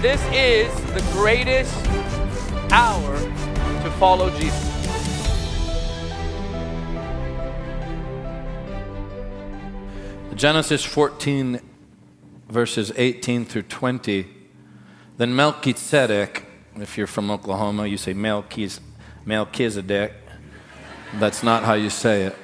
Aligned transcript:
This 0.00 0.22
is 0.32 0.72
the 0.94 1.00
greatest 1.12 1.74
hour 2.70 3.18
to 3.82 3.90
follow 3.98 4.30
Jesus. 4.38 4.68
Genesis 10.36 10.84
14, 10.84 11.60
verses 12.48 12.92
18 12.94 13.44
through 13.44 13.62
20. 13.62 14.28
Then 15.16 15.34
Melchizedek, 15.34 16.44
if 16.76 16.96
you're 16.96 17.08
from 17.08 17.28
Oklahoma, 17.28 17.88
you 17.88 17.96
say 17.96 18.14
Melchiz, 18.14 18.78
Melchizedek. 19.26 20.12
That's 21.14 21.42
not 21.42 21.64
how 21.64 21.74
you 21.74 21.90
say 21.90 22.22
it. 22.22 22.36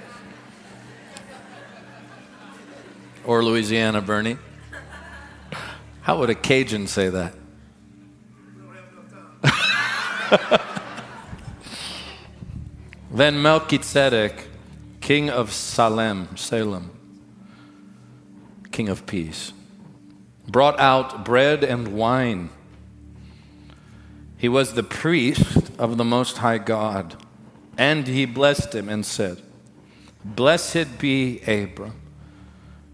Or 3.24 3.44
Louisiana, 3.44 4.00
Bernie. 4.02 4.38
How 6.00 6.18
would 6.18 6.30
a 6.30 6.34
Cajun 6.34 6.88
say 6.88 7.10
that? 7.10 7.43
then 13.10 13.40
Melchizedek, 13.40 14.48
king 15.00 15.30
of 15.30 15.52
Salem, 15.52 16.36
Salem, 16.36 16.90
king 18.72 18.88
of 18.88 19.06
peace, 19.06 19.52
brought 20.48 20.78
out 20.78 21.24
bread 21.24 21.64
and 21.64 21.88
wine. 21.88 22.50
He 24.36 24.48
was 24.48 24.74
the 24.74 24.82
priest 24.82 25.70
of 25.78 25.96
the 25.96 26.04
Most 26.04 26.38
High 26.38 26.58
God, 26.58 27.16
and 27.78 28.06
he 28.06 28.26
blessed 28.26 28.74
him 28.74 28.88
and 28.88 29.04
said, 29.04 29.40
Blessed 30.24 30.98
be 30.98 31.40
Abram 31.46 32.00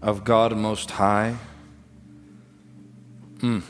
of 0.01 0.23
God 0.23 0.55
Most 0.57 0.91
High, 0.91 1.37
mm, 3.37 3.63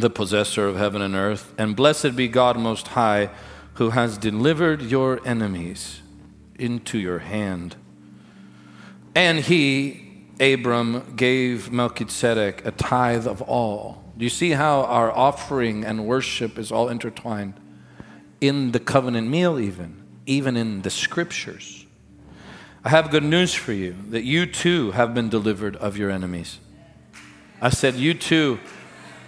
the 0.00 0.10
possessor 0.10 0.66
of 0.66 0.76
heaven 0.76 1.00
and 1.02 1.14
earth, 1.14 1.54
and 1.56 1.76
blessed 1.76 2.16
be 2.16 2.28
God 2.28 2.58
Most 2.58 2.88
High, 2.88 3.30
who 3.74 3.90
has 3.90 4.18
delivered 4.18 4.82
your 4.82 5.20
enemies 5.26 6.00
into 6.58 6.98
your 6.98 7.20
hand. 7.20 7.76
And 9.14 9.40
he, 9.40 10.26
Abram 10.40 11.14
gave 11.16 11.72
Melchizedek 11.72 12.66
a 12.66 12.70
tithe 12.72 13.26
of 13.26 13.42
all. 13.42 14.02
Do 14.16 14.24
you 14.24 14.30
see 14.30 14.50
how 14.50 14.82
our 14.82 15.10
offering 15.12 15.84
and 15.84 16.06
worship 16.06 16.58
is 16.58 16.70
all 16.70 16.88
intertwined? 16.88 17.54
In 18.40 18.72
the 18.72 18.80
covenant 18.80 19.28
meal, 19.28 19.58
even, 19.58 20.02
even 20.26 20.56
in 20.56 20.82
the 20.82 20.90
scriptures. 20.90 21.86
I 22.84 22.90
have 22.90 23.10
good 23.10 23.24
news 23.24 23.54
for 23.54 23.72
you 23.72 23.96
that 24.10 24.24
you 24.24 24.46
too 24.46 24.90
have 24.90 25.14
been 25.14 25.28
delivered 25.28 25.76
of 25.76 25.96
your 25.96 26.10
enemies. 26.10 26.58
I 27.60 27.70
said, 27.70 27.94
You 27.94 28.12
too 28.14 28.60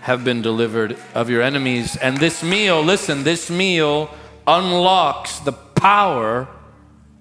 have 0.07 0.23
been 0.23 0.41
delivered 0.41 0.97
of 1.17 1.29
your 1.29 1.43
enemies. 1.43 1.97
And 1.97 2.17
this 2.19 2.41
meal, 2.41 2.81
listen, 2.81 3.25
this 3.25 3.51
meal 3.51 4.09
unlocks 4.47 5.41
the 5.41 5.51
power 5.51 6.47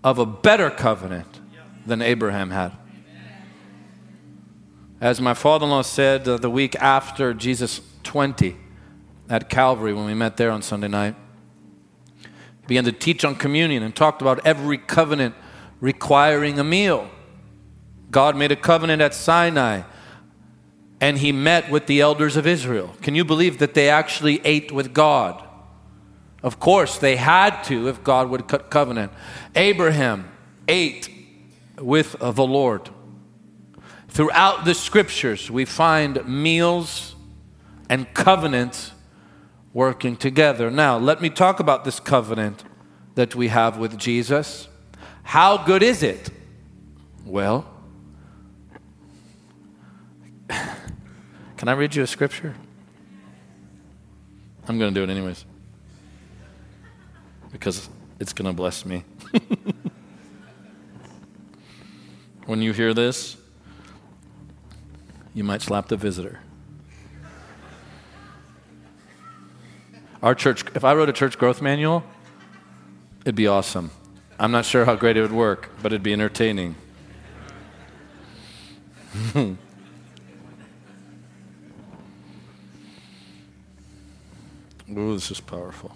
of 0.03 0.19
a 0.19 0.25
better 0.27 0.69
covenant 0.69 1.39
than 1.87 2.03
Abraham 2.03 2.51
had. 2.51 2.73
As 5.01 5.19
my 5.19 5.33
father 5.33 5.65
in 5.65 5.71
law 5.71 5.81
said 5.81 6.27
uh, 6.27 6.37
the 6.37 6.49
week 6.51 6.75
after 6.75 7.33
Jesus 7.33 7.81
20 8.03 8.55
at 9.31 9.49
Calvary 9.49 9.91
when 9.91 10.05
we 10.05 10.13
met 10.13 10.37
there 10.37 10.51
on 10.51 10.61
Sunday 10.61 10.87
night, 10.87 11.15
he 12.21 12.67
began 12.67 12.83
to 12.83 12.91
teach 12.91 13.25
on 13.25 13.33
communion 13.33 13.81
and 13.81 13.95
talked 13.95 14.21
about 14.21 14.45
every 14.45 14.77
covenant 14.77 15.33
requiring 15.81 16.59
a 16.59 16.63
meal. 16.63 17.09
God 18.11 18.37
made 18.37 18.51
a 18.51 18.55
covenant 18.55 19.01
at 19.01 19.15
Sinai 19.15 19.81
and 21.01 21.17
he 21.17 21.31
met 21.31 21.69
with 21.69 21.87
the 21.87 22.01
elders 22.01 22.37
of 22.37 22.47
Israel. 22.47 22.95
Can 23.01 23.15
you 23.15 23.25
believe 23.25 23.57
that 23.59 23.73
they 23.73 23.89
actually 23.89 24.41
ate 24.45 24.71
with 24.71 24.93
God? 24.93 25.43
Of 26.41 26.59
course, 26.59 26.97
they 26.97 27.15
had 27.15 27.63
to 27.63 27.87
if 27.87 28.03
God 28.03 28.29
would 28.29 28.47
cut 28.47 28.69
covenant. 28.69 29.11
Abraham 29.55 30.31
ate 30.67 31.09
with 31.77 32.15
the 32.19 32.45
Lord. 32.45 32.89
Throughout 34.07 34.63
the 34.63 34.73
scriptures, 34.73 35.51
we 35.51 35.65
find 35.65 36.25
meals 36.27 37.15
and 37.89 38.13
covenants 38.13 38.91
working 39.73 40.15
together. 40.15 40.71
Now, 40.71 40.97
let 40.97 41.21
me 41.21 41.29
talk 41.29 41.59
about 41.59 41.83
this 41.83 41.99
covenant 41.99 42.63
that 43.15 43.35
we 43.35 43.49
have 43.49 43.77
with 43.77 43.97
Jesus. 43.97 44.69
How 45.23 45.57
good 45.57 45.83
is 45.83 46.01
it? 46.01 46.29
Well, 47.25 47.65
can 51.57 51.67
I 51.67 51.73
read 51.73 51.95
you 51.95 52.03
a 52.03 52.07
scripture? 52.07 52.55
I'm 54.67 54.79
going 54.79 54.93
to 54.93 54.99
do 54.99 55.03
it 55.03 55.09
anyways 55.09 55.45
because 57.51 57.87
it's 58.19 58.33
going 58.33 58.47
to 58.47 58.53
bless 58.53 58.85
me. 58.85 59.03
when 62.45 62.61
you 62.61 62.73
hear 62.73 62.93
this, 62.93 63.37
you 65.33 65.43
might 65.43 65.61
slap 65.61 65.87
the 65.87 65.97
visitor. 65.97 66.41
Our 70.21 70.35
church, 70.35 70.65
if 70.75 70.83
I 70.83 70.93
wrote 70.95 71.07
a 71.09 71.13
church 71.13 71.37
growth 71.37 71.61
manual, 71.61 72.03
it'd 73.21 73.35
be 73.35 73.47
awesome. 73.47 73.91
I'm 74.39 74.51
not 74.51 74.65
sure 74.65 74.83
how 74.83 74.95
great 74.95 75.15
it 75.17 75.21
would 75.21 75.31
work, 75.31 75.69
but 75.81 75.93
it'd 75.93 76.03
be 76.03 76.13
entertaining. 76.13 76.75
Ooh, 84.91 85.13
this 85.13 85.31
is 85.31 85.39
powerful. 85.39 85.95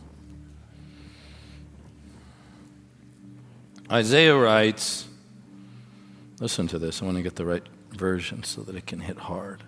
Isaiah 3.91 4.35
writes, 4.35 5.07
listen 6.39 6.67
to 6.67 6.79
this. 6.79 7.01
I 7.01 7.05
want 7.05 7.17
to 7.17 7.23
get 7.23 7.35
the 7.35 7.45
right 7.45 7.63
version 7.91 8.43
so 8.43 8.61
that 8.61 8.75
it 8.75 8.85
can 8.85 8.99
hit 8.99 9.17
hard. 9.17 9.63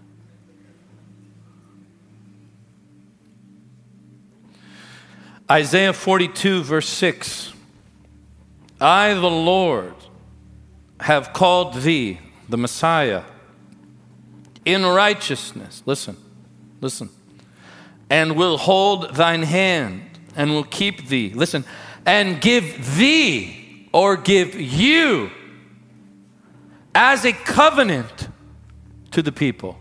Isaiah 5.50 5.94
42, 5.94 6.64
verse 6.64 6.88
6 6.88 7.52
I, 8.80 9.14
the 9.14 9.30
Lord, 9.30 9.94
have 11.00 11.34
called 11.34 11.76
thee, 11.76 12.20
the 12.50 12.58
Messiah, 12.58 13.24
in 14.66 14.86
righteousness. 14.86 15.84
Listen, 15.86 16.18
listen. 16.80 17.10
And 18.12 18.36
will 18.36 18.58
hold 18.58 19.16
thine 19.16 19.42
hand 19.42 20.04
and 20.36 20.52
will 20.52 20.66
keep 20.66 21.08
thee. 21.08 21.32
Listen, 21.34 21.64
and 22.06 22.42
give 22.42 22.98
thee 22.98 23.88
or 23.94 24.18
give 24.18 24.54
you 24.54 25.32
as 26.94 27.24
a 27.26 27.32
covenant 27.32 28.28
to 29.12 29.22
the 29.22 29.32
people. 29.32 29.78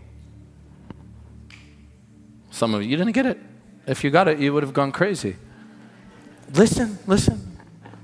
Some 2.51 2.73
of 2.73 2.83
you, 2.83 2.89
you 2.89 2.97
didn't 2.97 3.11
get 3.11 3.25
it. 3.25 3.37
If 3.85 4.03
you 4.03 4.11
got 4.11 4.27
it, 4.27 4.39
you 4.39 4.53
would 4.53 4.63
have 4.63 4.73
gone 4.73 4.93
crazy. 4.93 5.35
Listen, 6.53 6.99
listen. 7.07 7.57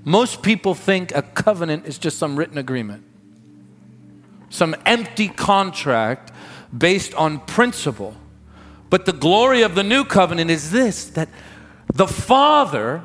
Most 0.04 0.42
people 0.42 0.74
think 0.74 1.16
a 1.16 1.22
covenant 1.22 1.86
is 1.86 1.98
just 1.98 2.18
some 2.18 2.38
written 2.38 2.58
agreement, 2.58 3.04
some 4.50 4.76
empty 4.86 5.30
contract 5.30 6.34
based 6.76 7.14
on 7.14 7.40
principle. 7.42 8.14
But 8.90 9.06
the 9.06 9.14
glory 9.14 9.62
of 9.64 9.76
the 9.76 9.84
new 9.84 10.06
covenant 10.06 10.50
is 10.50 10.72
this 10.72 11.06
that 11.12 11.30
the 11.94 12.08
Father 12.08 13.04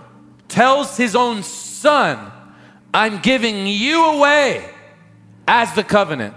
tells 0.48 0.97
his 0.97 1.16
own 1.16 1.43
Son, 1.43 2.31
I'm 2.94 3.20
giving 3.20 3.66
you 3.66 4.04
away 4.04 4.69
as 5.48 5.75
the 5.75 5.82
covenant. 5.82 6.34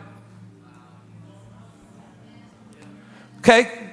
Okay? 3.39 3.92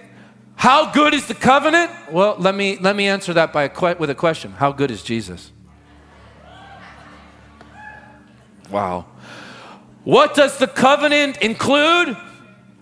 How 0.54 0.93
good 0.93 1.12
is 1.12 1.26
the 1.26 1.34
covenant? 1.34 1.90
Well, 2.10 2.37
let 2.38 2.54
me, 2.54 2.78
let 2.78 2.96
me 2.96 3.06
answer 3.08 3.34
that 3.34 3.52
by 3.52 3.64
a, 3.64 3.96
with 3.96 4.08
a 4.08 4.14
question. 4.14 4.52
How 4.52 4.72
good 4.72 4.90
is 4.90 5.02
Jesus? 5.02 5.52
Wow. 8.70 9.06
What 10.04 10.34
does 10.34 10.58
the 10.58 10.66
covenant 10.66 11.38
include? 11.43 12.16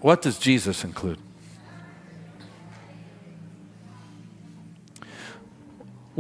What 0.00 0.22
does 0.22 0.38
Jesus 0.38 0.84
include? 0.84 1.18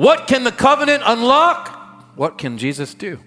What 0.00 0.26
can 0.26 0.44
the 0.44 0.52
covenant 0.52 1.02
unlock? 1.04 2.16
What 2.16 2.38
can 2.38 2.56
Jesus 2.56 2.94
do? 2.94 3.18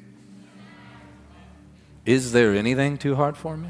Is 2.04 2.32
there 2.32 2.56
anything 2.56 2.98
too 2.98 3.14
hard 3.14 3.38
for 3.38 3.56
me? 3.56 3.70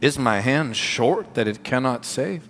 Is 0.00 0.16
my 0.16 0.38
hand 0.38 0.76
short 0.76 1.34
that 1.34 1.48
it 1.48 1.64
cannot 1.64 2.04
save? 2.04 2.48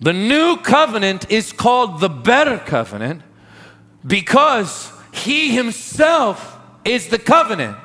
The 0.00 0.14
new 0.14 0.56
covenant 0.56 1.30
is 1.30 1.52
called 1.52 2.00
the 2.00 2.08
better 2.08 2.56
covenant 2.56 3.20
because 4.06 4.90
he 5.12 5.54
himself 5.54 6.58
is 6.86 7.08
the 7.08 7.18
covenant. 7.18 7.76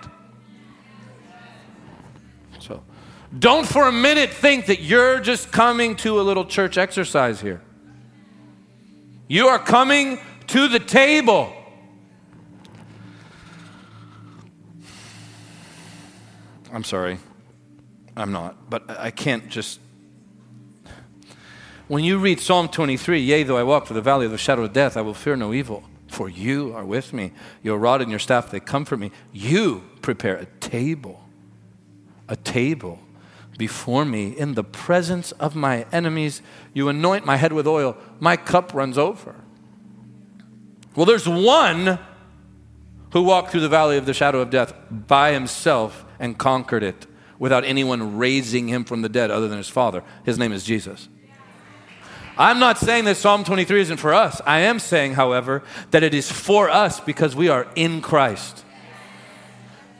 So, 2.60 2.86
Don't 3.38 3.68
for 3.68 3.90
a 3.90 3.92
minute 3.92 4.30
think 4.30 4.68
that 4.68 4.80
you're 4.80 5.20
just 5.20 5.52
coming 5.52 5.98
to 5.98 6.22
a 6.22 6.24
little 6.24 6.46
church 6.46 6.78
exercise 6.78 7.42
here. 7.42 7.62
You 9.30 9.48
are 9.48 9.60
coming 9.60 10.20
to 10.48 10.68
the 10.68 10.80
table. 10.80 11.54
I'm 16.74 16.84
sorry. 16.84 17.20
I'm 18.18 18.32
not. 18.32 18.72
But 18.72 18.90
I 18.90 19.12
can't 19.12 19.48
just. 19.50 19.80
When 21.88 22.04
you 22.04 22.18
read 22.18 22.40
Psalm 22.40 22.70
23, 22.70 23.20
yea, 23.20 23.44
though 23.44 23.58
I 23.58 23.64
walk 23.64 23.86
through 23.86 23.96
the 23.96 24.02
valley 24.02 24.26
of 24.26 24.32
the 24.32 24.38
shadow 24.40 24.64
of 24.64 24.74
death, 24.74 24.98
I 24.98 25.02
will 25.02 25.14
fear 25.14 25.36
no 25.36 25.54
evil, 25.54 25.84
for 26.08 26.28
you 26.28 26.74
are 26.74 26.86
with 26.86 27.14
me. 27.14 27.32
Your 27.62 27.78
rod 27.78 28.02
and 28.02 28.10
your 28.10 28.20
staff, 28.20 28.50
they 28.50 28.60
comfort 28.60 28.98
me. 28.98 29.12
You 29.32 29.84
prepare 30.02 30.38
a 30.38 30.46
table, 30.60 31.24
a 32.28 32.36
table 32.36 33.00
before 33.60 34.06
me 34.06 34.30
in 34.30 34.56
the 34.56 34.64
presence 34.64 35.34
of 35.34 35.56
my 35.56 35.86
enemies. 35.92 36.42
You 36.74 36.90
anoint 36.90 37.26
my 37.26 37.36
head 37.36 37.54
with 37.54 37.68
oil, 37.68 37.96
my 38.20 38.38
cup 38.38 38.74
runs 38.74 38.98
over. 38.98 39.36
Well, 40.96 41.06
there's 41.06 41.28
one 41.28 42.00
who 43.12 43.22
walked 43.22 43.52
through 43.52 43.60
the 43.60 43.70
valley 43.70 43.98
of 43.98 44.08
the 44.08 44.14
shadow 44.14 44.40
of 44.40 44.50
death 44.50 44.74
by 44.90 45.34
himself 45.34 46.06
and 46.20 46.38
conquered 46.38 46.84
it 46.84 47.06
without 47.38 47.64
anyone 47.64 48.18
raising 48.18 48.68
him 48.68 48.84
from 48.84 49.02
the 49.02 49.10
dead 49.10 49.30
other 49.30 49.48
than 49.48 49.58
his 49.58 49.70
father. 49.70 50.04
His 50.24 50.40
name 50.40 50.52
is 50.52 50.64
Jesus. 50.64 51.08
I'm 52.38 52.60
not 52.60 52.78
saying 52.78 53.04
that 53.06 53.18
Psalm 53.18 53.44
23 53.44 53.82
isn't 53.82 53.98
for 53.98 54.14
us. 54.14 54.42
I 54.46 54.62
am 54.62 54.80
saying, 54.80 55.14
however, 55.14 55.62
that 55.92 56.04
it 56.04 56.14
is 56.14 56.32
for 56.32 56.70
us 56.70 57.02
because 57.02 57.36
we 57.36 57.50
are 57.50 57.68
in 57.76 58.02
Christ. 58.02 58.64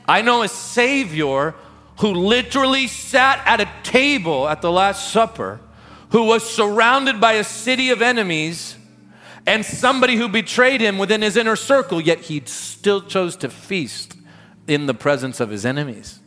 I 0.08 0.22
know 0.22 0.42
a 0.42 0.48
Savior 0.48 1.54
who 2.00 2.14
literally 2.14 2.86
sat 2.86 3.42
at 3.46 3.60
a 3.60 3.70
table 3.82 4.48
at 4.48 4.62
the 4.62 4.72
Last 4.72 5.12
Supper, 5.12 5.60
who 6.10 6.24
was 6.24 6.48
surrounded 6.48 7.20
by 7.20 7.34
a 7.34 7.44
city 7.44 7.90
of 7.90 8.00
enemies 8.00 8.76
and 9.46 9.64
somebody 9.64 10.16
who 10.16 10.26
betrayed 10.26 10.80
him 10.80 10.96
within 10.96 11.20
his 11.20 11.36
inner 11.36 11.56
circle, 11.56 12.00
yet 12.00 12.20
he 12.20 12.42
still 12.46 13.02
chose 13.02 13.36
to 13.36 13.50
feast 13.50 14.16
in 14.66 14.86
the 14.86 14.94
presence 14.94 15.40
of 15.40 15.50
his 15.50 15.66
enemies. 15.66 16.20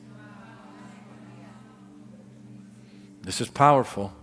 This 3.24 3.42
is 3.42 3.48
powerful. 3.48 4.14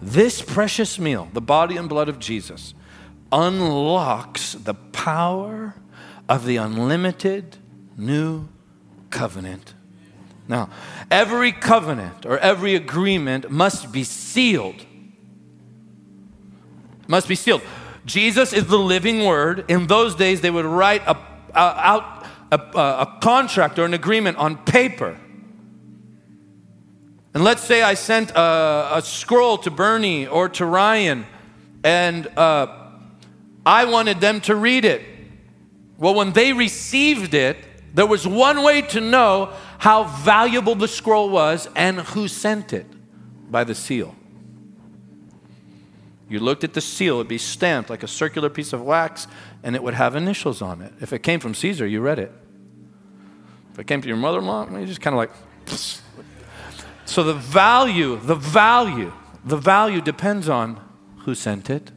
This 0.00 0.40
precious 0.40 0.98
meal, 0.98 1.28
the 1.34 1.42
body 1.42 1.76
and 1.76 1.86
blood 1.86 2.08
of 2.08 2.18
Jesus, 2.18 2.72
unlocks 3.30 4.54
the 4.54 4.74
power 4.74 5.74
of 6.30 6.46
the 6.46 6.56
unlimited 6.56 7.58
new 7.98 8.48
covenant. 9.10 9.74
Now, 10.50 10.68
every 11.12 11.52
covenant 11.52 12.26
or 12.26 12.36
every 12.38 12.74
agreement 12.74 13.52
must 13.52 13.92
be 13.92 14.02
sealed. 14.02 14.84
Must 17.06 17.28
be 17.28 17.36
sealed. 17.36 17.62
Jesus 18.04 18.52
is 18.52 18.66
the 18.66 18.78
living 18.78 19.24
word. 19.24 19.64
In 19.68 19.86
those 19.86 20.16
days, 20.16 20.40
they 20.40 20.50
would 20.50 20.64
write 20.64 21.02
a, 21.06 21.16
a, 21.54 21.56
out 21.56 22.26
a, 22.50 22.56
a 22.56 23.18
contract 23.22 23.78
or 23.78 23.84
an 23.84 23.94
agreement 23.94 24.38
on 24.38 24.56
paper. 24.56 25.16
And 27.32 27.44
let's 27.44 27.62
say 27.62 27.84
I 27.84 27.94
sent 27.94 28.32
a, 28.32 28.96
a 28.96 29.02
scroll 29.04 29.56
to 29.58 29.70
Bernie 29.70 30.26
or 30.26 30.48
to 30.48 30.66
Ryan, 30.66 31.26
and 31.84 32.26
uh, 32.36 32.66
I 33.64 33.84
wanted 33.84 34.20
them 34.20 34.40
to 34.42 34.56
read 34.56 34.84
it. 34.84 35.02
Well, 35.96 36.14
when 36.14 36.32
they 36.32 36.52
received 36.52 37.34
it, 37.34 37.56
there 37.94 38.06
was 38.06 38.26
one 38.26 38.64
way 38.64 38.82
to 38.82 39.00
know 39.00 39.52
how 39.80 40.04
valuable 40.04 40.74
the 40.74 40.86
scroll 40.86 41.30
was 41.30 41.66
and 41.74 42.00
who 42.00 42.28
sent 42.28 42.74
it 42.74 42.86
by 43.50 43.64
the 43.64 43.74
seal. 43.74 44.14
You 46.28 46.38
looked 46.38 46.64
at 46.64 46.74
the 46.74 46.82
seal, 46.82 47.16
it'd 47.16 47.28
be 47.28 47.38
stamped 47.38 47.88
like 47.88 48.02
a 48.02 48.08
circular 48.08 48.50
piece 48.50 48.74
of 48.74 48.82
wax, 48.82 49.26
and 49.62 49.74
it 49.74 49.82
would 49.82 49.94
have 49.94 50.14
initials 50.14 50.60
on 50.60 50.82
it. 50.82 50.92
If 51.00 51.14
it 51.14 51.22
came 51.22 51.40
from 51.40 51.54
Caesar, 51.54 51.86
you 51.86 52.02
read 52.02 52.18
it. 52.18 52.30
If 53.72 53.78
it 53.78 53.86
came 53.86 54.02
from 54.02 54.08
your 54.08 54.18
mother 54.18 54.38
in 54.38 54.46
law, 54.46 54.68
you 54.70 54.86
just 54.86 55.00
kind 55.00 55.14
of 55.14 55.18
like. 55.18 55.30
Psst. 55.64 56.02
So 57.06 57.24
the 57.24 57.34
value, 57.34 58.20
the 58.20 58.36
value, 58.36 59.12
the 59.44 59.56
value 59.56 60.00
depends 60.02 60.48
on 60.48 60.78
who 61.20 61.34
sent 61.34 61.70
it 61.70 61.90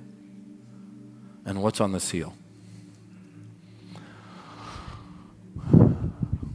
and 1.46 1.62
what's 1.62 1.82
on 1.82 1.92
the 1.92 2.00
seal. 2.00 2.34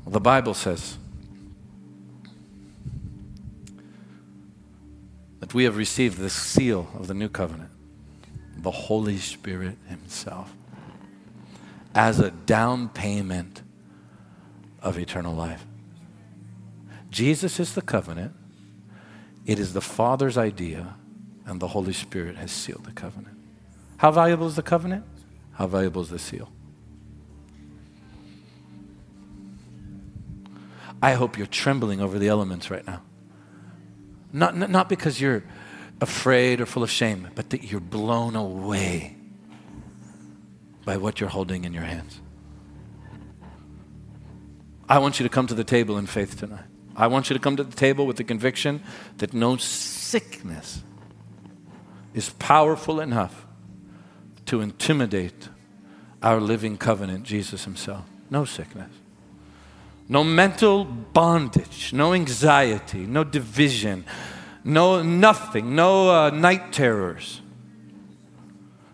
The 0.07 0.21
Bible 0.21 0.55
says 0.55 0.97
that 5.49 5.55
we 5.55 5.65
have 5.65 5.79
received 5.79 6.19
the 6.19 6.29
seal 6.29 6.89
of 6.95 7.07
the 7.07 7.15
new 7.15 7.29
covenant, 7.29 7.71
the 8.59 8.71
Holy 8.71 9.17
Spirit 9.17 9.79
Himself, 9.89 10.53
as 11.95 12.21
a 12.21 12.31
down 12.31 12.91
payment 12.91 13.63
of 14.83 14.99
eternal 14.99 15.35
life. 15.35 15.65
Jesus 17.11 17.59
is 17.59 17.75
the 17.75 17.81
covenant, 17.81 18.35
it 19.47 19.59
is 19.59 19.73
the 19.73 19.81
Father's 19.81 20.37
idea, 20.37 20.97
and 21.47 21.61
the 21.61 21.69
Holy 21.69 21.95
Spirit 21.95 22.37
has 22.37 22.53
sealed 22.53 22.85
the 22.85 22.93
covenant. 22.93 23.39
How 23.97 24.11
valuable 24.11 24.47
is 24.47 24.57
the 24.57 24.63
covenant? 24.63 25.05
How 25.53 25.67
valuable 25.67 26.03
is 26.03 26.11
the 26.11 26.19
seal? 26.19 26.53
I 31.01 31.15
hope 31.15 31.39
you're 31.39 31.47
trembling 31.47 32.03
over 32.03 32.19
the 32.19 32.29
elements 32.29 32.71
right 32.71 32.87
now. 32.87 33.01
Not, 34.33 34.57
not 34.57 34.89
because 34.89 35.21
you're 35.21 35.43
afraid 36.01 36.61
or 36.61 36.67
full 36.67 36.83
of 36.83 36.91
shame, 36.91 37.29
but 37.35 37.51
that 37.51 37.65
you're 37.65 37.81
blown 37.81 38.37
away 38.37 39.17
by 40.85 40.97
what 40.97 41.21
you're 41.21 41.31
holding 41.31 41.65
in 41.65 41.73
your 41.73 41.85
hands. 41.85 42.21
I 44.89 44.99
want 44.99 45.21
you 45.21 45.25
to 45.25 45.29
come 45.29 45.47
to 45.47 45.55
the 45.55 45.65
table 45.65 45.99
in 45.99 46.07
faith 46.07 46.39
tonight. 46.39 46.65
I 46.97 47.07
want 47.07 47.31
you 47.31 47.35
to 47.35 47.41
come 47.41 47.57
to 47.57 47.65
the 47.65 47.77
table 47.77 48.07
with 48.07 48.17
the 48.17 48.25
conviction 48.25 48.83
that 49.19 49.33
no 49.33 49.57
sickness 49.57 50.83
is 52.15 52.31
powerful 52.31 53.01
enough 53.01 53.47
to 54.47 54.61
intimidate 54.61 55.49
our 56.23 56.41
living 56.41 56.77
covenant, 56.77 57.25
Jesus 57.25 57.65
Himself. 57.65 58.05
No 58.31 58.45
sickness. 58.45 58.91
No 60.09 60.25
mental 60.25 60.85
bondage, 60.85 61.93
no 61.93 62.15
anxiety, 62.15 63.07
no 63.07 63.25
division, 63.25 64.05
no 64.65 65.03
nothing, 65.03 65.75
no 65.75 66.11
uh, 66.11 66.31
night 66.31 66.73
terrors, 66.73 67.43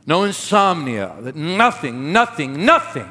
no 0.07 0.25
insomnia, 0.25 1.15
that 1.21 1.37
nothing, 1.37 2.13
nothing, 2.13 2.65
nothing 2.65 3.09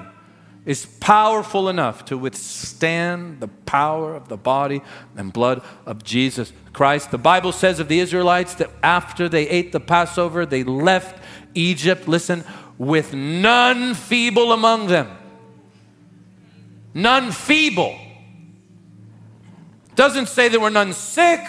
is 0.65 0.85
powerful 0.85 1.67
enough 1.69 2.05
to 2.05 2.17
withstand 2.17 3.39
the 3.39 3.47
power 3.47 4.15
of 4.15 4.29
the 4.29 4.37
body 4.37 4.81
and 5.15 5.31
blood 5.31 5.61
of 5.85 6.03
Jesus 6.03 6.53
Christ. 6.71 7.11
The 7.11 7.17
Bible 7.17 7.51
says 7.51 7.79
of 7.79 7.87
the 7.87 7.99
Israelites 7.99 8.55
that 8.55 8.69
after 8.81 9.27
they 9.27 9.47
ate 9.49 9.71
the 9.71 9.79
Passover, 9.79 10.45
they 10.45 10.63
left 10.63 11.21
Egypt, 11.53 12.07
listen, 12.07 12.43
with 12.77 13.13
none 13.13 13.93
feeble 13.93 14.51
among 14.51 14.87
them. 14.87 15.09
None 16.93 17.31
feeble. 17.31 17.97
Doesn't 19.95 20.27
say 20.27 20.49
there 20.49 20.59
were 20.59 20.69
none 20.69 20.93
sick. 20.93 21.41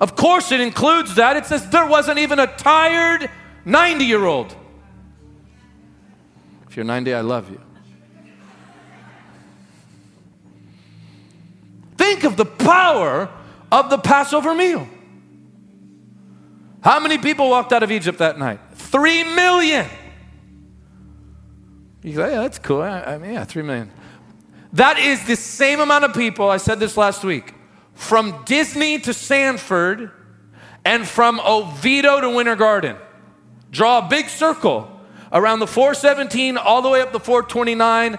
Of 0.00 0.14
course, 0.14 0.52
it 0.52 0.60
includes 0.60 1.14
that. 1.14 1.36
It 1.36 1.46
says 1.46 1.68
there 1.70 1.86
wasn't 1.86 2.18
even 2.18 2.38
a 2.38 2.46
tired 2.46 3.30
90 3.64 4.04
year 4.04 4.24
old. 4.24 4.54
If 6.68 6.76
you're 6.76 6.84
90, 6.84 7.14
I 7.14 7.20
love 7.22 7.50
you. 7.50 7.60
Think 11.96 12.24
of 12.24 12.36
the 12.36 12.44
power 12.44 13.30
of 13.72 13.90
the 13.90 13.98
Passover 13.98 14.54
meal. 14.54 14.86
How 16.82 17.00
many 17.00 17.18
people 17.18 17.50
walked 17.50 17.72
out 17.72 17.82
of 17.82 17.90
Egypt 17.90 18.18
that 18.18 18.38
night? 18.38 18.60
Three 18.74 19.24
million. 19.24 19.86
You 22.02 22.14
go, 22.14 22.28
yeah, 22.28 22.42
that's 22.42 22.60
cool. 22.60 22.82
I, 22.82 23.18
mean, 23.18 23.32
yeah, 23.32 23.44
three 23.44 23.62
million. 23.64 23.90
That 24.76 24.98
is 24.98 25.24
the 25.24 25.36
same 25.36 25.80
amount 25.80 26.04
of 26.04 26.12
people, 26.12 26.50
I 26.50 26.58
said 26.58 26.78
this 26.78 26.98
last 26.98 27.24
week, 27.24 27.54
from 27.94 28.44
Disney 28.44 28.98
to 29.00 29.14
Sanford 29.14 30.10
and 30.84 31.08
from 31.08 31.40
Oviedo 31.40 32.20
to 32.20 32.28
Winter 32.28 32.56
Garden. 32.56 32.96
Draw 33.70 34.06
a 34.06 34.08
big 34.08 34.28
circle 34.28 35.00
around 35.32 35.60
the 35.60 35.66
417 35.66 36.58
all 36.58 36.82
the 36.82 36.90
way 36.90 37.00
up 37.00 37.12
the 37.12 37.20
429. 37.20 38.18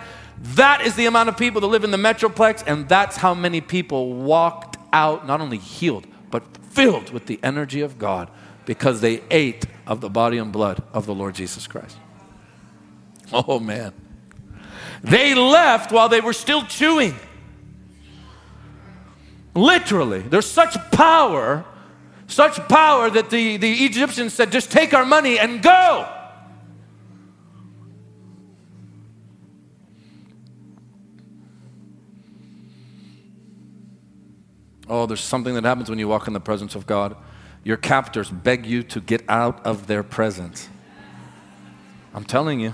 That 0.56 0.82
is 0.82 0.96
the 0.96 1.06
amount 1.06 1.30
of 1.30 1.38
people 1.38 1.62
that 1.62 1.68
live 1.68 1.84
in 1.84 1.92
the 1.92 1.98
Metroplex, 1.98 2.64
and 2.66 2.90
that's 2.90 3.18
how 3.18 3.36
many 3.36 3.62
people 3.62 4.14
walked 4.14 4.78
out, 4.92 5.28
not 5.28 5.42
only 5.42 5.60
healed, 5.60 6.08
but 6.32 6.44
filled 6.72 7.12
with 7.12 7.28
the 7.28 7.40
energy 7.44 7.82
of 7.82 8.00
God 8.00 8.32
because 8.66 9.02
they 9.02 9.22
ate 9.30 9.68
of 9.86 10.02
the 10.02 10.10
body 10.10 10.40
and 10.40 10.52
blood 10.52 10.82
of 10.92 11.06
the 11.06 11.14
Lord 11.14 11.36
Jesus 11.36 11.68
Christ. 11.68 11.98
Oh, 13.32 13.60
man. 13.60 13.94
They 15.04 15.36
left 15.36 15.92
while 15.92 16.10
they 16.10 16.22
were 16.22 16.34
still 16.34 16.64
chewing. 16.64 17.16
Literally, 19.54 20.20
there's 20.22 20.50
such 20.50 20.76
power, 20.92 21.66
such 22.28 22.56
power 22.68 23.10
that 23.10 23.30
the, 23.30 23.58
the 23.58 23.86
Egyptians 23.86 24.34
said, 24.34 24.52
just 24.52 24.72
take 24.72 24.94
our 24.94 25.06
money 25.06 25.40
and 25.40 25.62
go. 25.62 26.08
Oh, 34.90 35.06
there's 35.06 35.22
something 35.22 35.54
that 35.56 35.66
happens 35.66 35.90
when 35.90 36.00
you 36.00 36.08
walk 36.08 36.28
in 36.28 36.34
the 36.34 36.40
presence 36.40 36.76
of 36.76 36.86
God. 36.86 37.16
Your 37.64 37.78
captors 37.78 38.30
beg 38.30 38.66
you 38.66 38.84
to 38.84 39.02
get 39.02 39.22
out 39.28 39.66
of 39.66 39.88
their 39.88 40.04
presence. 40.04 40.70
I'm 42.14 42.24
telling 42.24 42.60
you. 42.60 42.74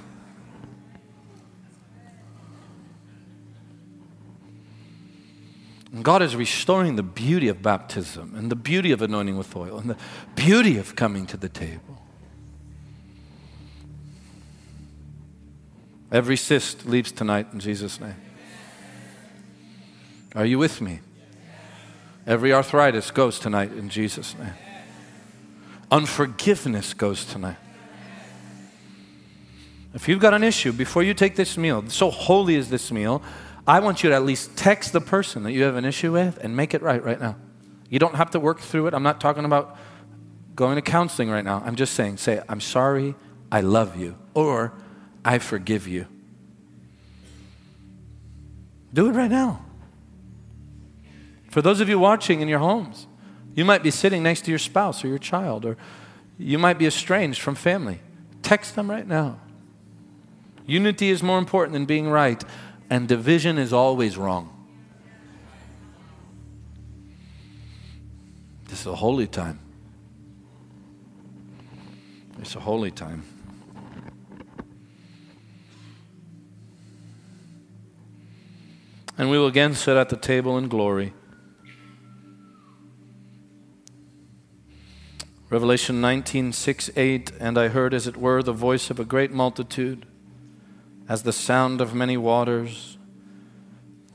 And 5.93 6.03
God 6.03 6.23
is 6.23 6.35
restoring 6.35 6.95
the 6.95 7.03
beauty 7.03 7.47
of 7.47 7.61
baptism 7.61 8.33
and 8.35 8.51
the 8.51 8.55
beauty 8.55 8.91
of 8.91 9.01
anointing 9.01 9.37
with 9.37 9.55
oil 9.55 9.77
and 9.77 9.91
the 9.91 9.97
beauty 10.35 10.79
of 10.79 10.95
coming 10.95 11.27
to 11.27 11.37
the 11.37 11.47
table. 11.47 12.01
Every 16.11 16.35
cyst 16.35 16.87
leaves 16.87 17.11
tonight 17.11 17.47
in 17.53 17.59
Jesus' 17.59 17.99
name. 17.99 18.15
Are 20.35 20.45
you 20.45 20.57
with 20.57 20.81
me? 20.81 20.99
Every 22.25 22.51
arthritis 22.51 23.11
goes 23.11 23.37
tonight 23.37 23.71
in 23.71 23.89
Jesus' 23.89 24.35
name. 24.37 24.53
Unforgiveness 25.91 26.95
goes 26.95 27.23
tonight. 27.23 27.57
If 29.93 30.07
you've 30.07 30.19
got 30.19 30.33
an 30.33 30.43
issue, 30.43 30.71
before 30.71 31.03
you 31.03 31.13
take 31.13 31.35
this 31.35 31.55
meal, 31.55 31.83
so 31.87 32.09
holy 32.09 32.55
is 32.55 32.71
this 32.71 32.91
meal, 32.91 33.21
I 33.65 33.79
want 33.79 34.03
you 34.03 34.09
to 34.09 34.15
at 34.15 34.23
least 34.23 34.57
text 34.57 34.91
the 34.91 35.01
person 35.01 35.43
that 35.43 35.51
you 35.51 35.63
have 35.63 35.75
an 35.75 35.85
issue 35.85 36.11
with 36.11 36.37
and 36.43 36.55
make 36.55 36.73
it 36.73 36.81
right 36.81 37.03
right 37.03 37.19
now. 37.19 37.37
You 37.89 37.99
don't 37.99 38.15
have 38.15 38.31
to 38.31 38.39
work 38.39 38.59
through 38.59 38.87
it. 38.87 38.93
I'm 38.93 39.03
not 39.03 39.21
talking 39.21 39.45
about 39.45 39.77
going 40.55 40.75
to 40.75 40.81
counseling 40.81 41.29
right 41.29 41.45
now. 41.45 41.61
I'm 41.65 41.75
just 41.75 41.93
saying, 41.93 42.17
say, 42.17 42.41
I'm 42.49 42.59
sorry, 42.59 43.15
I 43.51 43.61
love 43.61 43.95
you, 43.95 44.17
or 44.33 44.73
I 45.23 45.39
forgive 45.39 45.87
you. 45.87 46.07
Do 48.93 49.09
it 49.09 49.13
right 49.13 49.31
now. 49.31 49.63
For 51.49 51.61
those 51.61 51.81
of 51.81 51.89
you 51.89 51.99
watching 51.99 52.41
in 52.41 52.47
your 52.47 52.59
homes, 52.59 53.07
you 53.55 53.63
might 53.63 53.83
be 53.83 53.91
sitting 53.91 54.23
next 54.23 54.45
to 54.45 54.51
your 54.51 54.59
spouse 54.59 55.03
or 55.03 55.07
your 55.07 55.19
child, 55.19 55.65
or 55.65 55.77
you 56.37 56.57
might 56.57 56.79
be 56.79 56.87
estranged 56.87 57.41
from 57.41 57.55
family. 57.55 57.99
Text 58.41 58.75
them 58.75 58.89
right 58.89 59.07
now. 59.07 59.39
Unity 60.65 61.09
is 61.09 61.21
more 61.21 61.37
important 61.37 61.73
than 61.73 61.85
being 61.85 62.09
right, 62.09 62.43
and 62.93 63.07
division 63.07 63.57
is 63.57 63.73
always 63.73 64.17
wrong. 64.17 64.51
This 68.67 68.81
is 68.81 68.85
a 68.85 68.93
holy 68.93 69.25
time. 69.25 69.59
It's 72.37 72.55
a 72.55 72.59
holy 72.59 72.91
time. 72.91 73.23
And 79.17 79.31
we 79.31 79.39
will 79.39 79.47
again 79.47 79.73
sit 79.73 79.97
at 79.97 80.09
the 80.09 80.15
table 80.15 80.55
in 80.59 80.67
glory. 80.67 81.13
Revelation 85.49 85.99
19, 85.99 86.53
6, 86.53 86.91
8, 86.95 87.31
and 87.39 87.57
I 87.57 87.69
heard, 87.69 87.95
as 87.95 88.05
it 88.05 88.17
were, 88.17 88.43
the 88.43 88.53
voice 88.53 88.91
of 88.91 88.99
a 88.99 89.05
great 89.05 89.31
multitude, 89.31 90.05
as 91.13 91.21
the 91.21 91.31
sound 91.31 91.79
of 91.79 91.93
many 91.93 92.17
waters, 92.17 92.97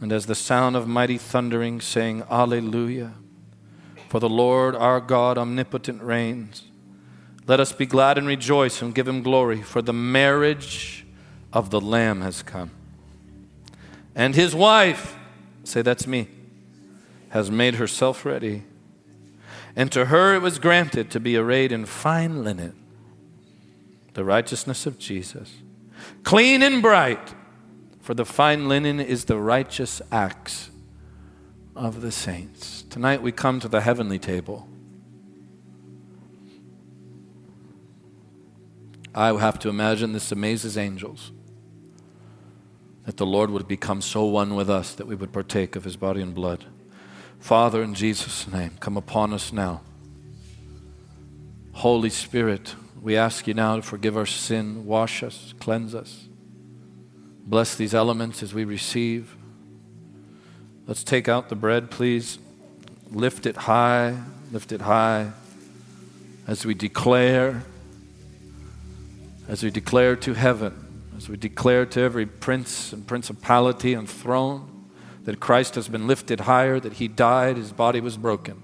and 0.01 0.13
as 0.13 0.27
the 0.27 0.35
sound 0.35 0.75
of 0.75 0.89
mighty 0.89 1.17
thundering, 1.17 1.81
saying, 1.81 2.25
Alleluia! 2.29 3.15
For 4.09 4.19
the 4.19 4.29
Lord 4.29 4.75
our 4.75 5.01
God 5.01 5.39
omnipotent 5.39 6.03
reigns. 6.03 6.65
Let 7.47 7.61
us 7.61 7.71
be 7.71 7.87
glad 7.87 8.19
and 8.19 8.27
rejoice 8.27 8.83
and 8.83 8.93
give 8.93 9.07
him 9.07 9.23
glory, 9.23 9.63
for 9.63 9.81
the 9.81 9.93
marriage 9.93 11.07
of 11.53 11.71
the 11.71 11.81
Lamb 11.81 12.21
has 12.23 12.43
come. 12.43 12.73
And 14.17 14.35
his 14.35 14.53
wife, 14.53 15.17
say 15.63 15.83
that's 15.83 16.09
me, 16.09 16.27
has 17.29 17.49
made 17.49 17.77
herself 17.77 18.25
ready. 18.25 18.65
And 19.77 19.93
to 19.93 20.07
her 20.07 20.35
it 20.35 20.43
was 20.43 20.59
granted 20.59 21.13
to 21.13 21.21
be 21.21 21.37
arrayed 21.37 21.71
in 21.71 21.87
fine 21.87 22.43
linen, 22.43 22.75
the 24.15 24.25
righteousness 24.25 24.85
of 24.85 24.99
Jesus, 24.99 25.59
clean 26.23 26.63
and 26.63 26.83
bright, 26.83 27.35
for 28.01 28.15
the 28.15 28.25
fine 28.25 28.69
linen 28.69 29.01
is 29.01 29.27
the 29.27 29.39
righteous 29.39 30.01
acts 30.11 30.71
of 31.77 32.01
the 32.01 32.13
saints. 32.13 32.83
Tonight 32.91 33.23
we 33.23 33.33
come 33.33 33.61
to 33.61 33.69
the 33.69 33.81
heavenly 33.81 34.19
table. 34.19 34.69
I 39.15 39.33
have 39.39 39.59
to 39.61 39.69
imagine 39.69 40.13
this 40.13 40.31
amazes 40.31 40.79
angels 40.79 41.33
that 43.05 43.17
the 43.17 43.27
Lord 43.27 43.51
would 43.51 43.67
become 43.67 44.03
so 44.03 44.25
one 44.25 44.55
with 44.55 44.69
us 44.69 44.95
that 44.95 45.07
we 45.07 45.15
would 45.15 45.33
partake 45.33 45.77
of 45.77 45.85
his 45.85 45.97
body 45.97 46.21
and 46.21 46.35
blood. 46.35 46.67
Father, 47.39 47.83
in 47.83 47.95
Jesus' 47.95 48.47
name, 48.47 48.73
come 48.81 48.97
upon 48.97 49.33
us 49.33 49.53
now. 49.53 49.81
Holy 51.73 52.11
Spirit, 52.11 52.75
we 53.03 53.17
ask 53.17 53.47
you 53.47 53.55
now 53.55 53.77
to 53.77 53.83
forgive 53.83 54.17
our 54.17 54.27
sin, 54.27 54.87
wash 54.87 55.23
us, 55.23 55.55
cleanse 55.61 55.95
us. 55.95 56.27
Bless 57.45 57.75
these 57.75 57.95
elements 57.95 58.43
as 58.43 58.53
we 58.53 58.65
receive. 58.65 59.37
Let's 60.87 61.05
take 61.05 61.29
out 61.29 61.49
the 61.49 61.55
bread, 61.55 61.91
please. 61.91 62.39
Lift 63.11 63.47
it 63.47 63.57
high, 63.57 64.19
lift 64.53 64.73
it 64.73 64.83
high 64.83 65.33
as 66.49 66.65
we 66.65 66.75
declare, 66.75 67.63
as 69.49 69.63
we 69.63 69.71
declare 69.71 70.17
to 70.17 70.33
heaven, 70.33 70.75
as 71.17 71.29
we 71.29 71.37
declare 71.37 71.85
to 71.85 72.01
every 72.01 72.25
prince 72.25 72.93
and 72.93 73.07
principality 73.07 73.93
and 73.93 74.09
throne 74.09 74.89
that 75.25 75.41
Christ 75.41 75.75
has 75.75 75.89
been 75.89 76.07
lifted 76.07 76.41
higher, 76.41 76.81
that 76.81 76.95
He 76.95 77.07
died, 77.07 77.59
His 77.59 77.71
body 77.71 78.01
was 78.01 78.17
broken, 78.17 78.63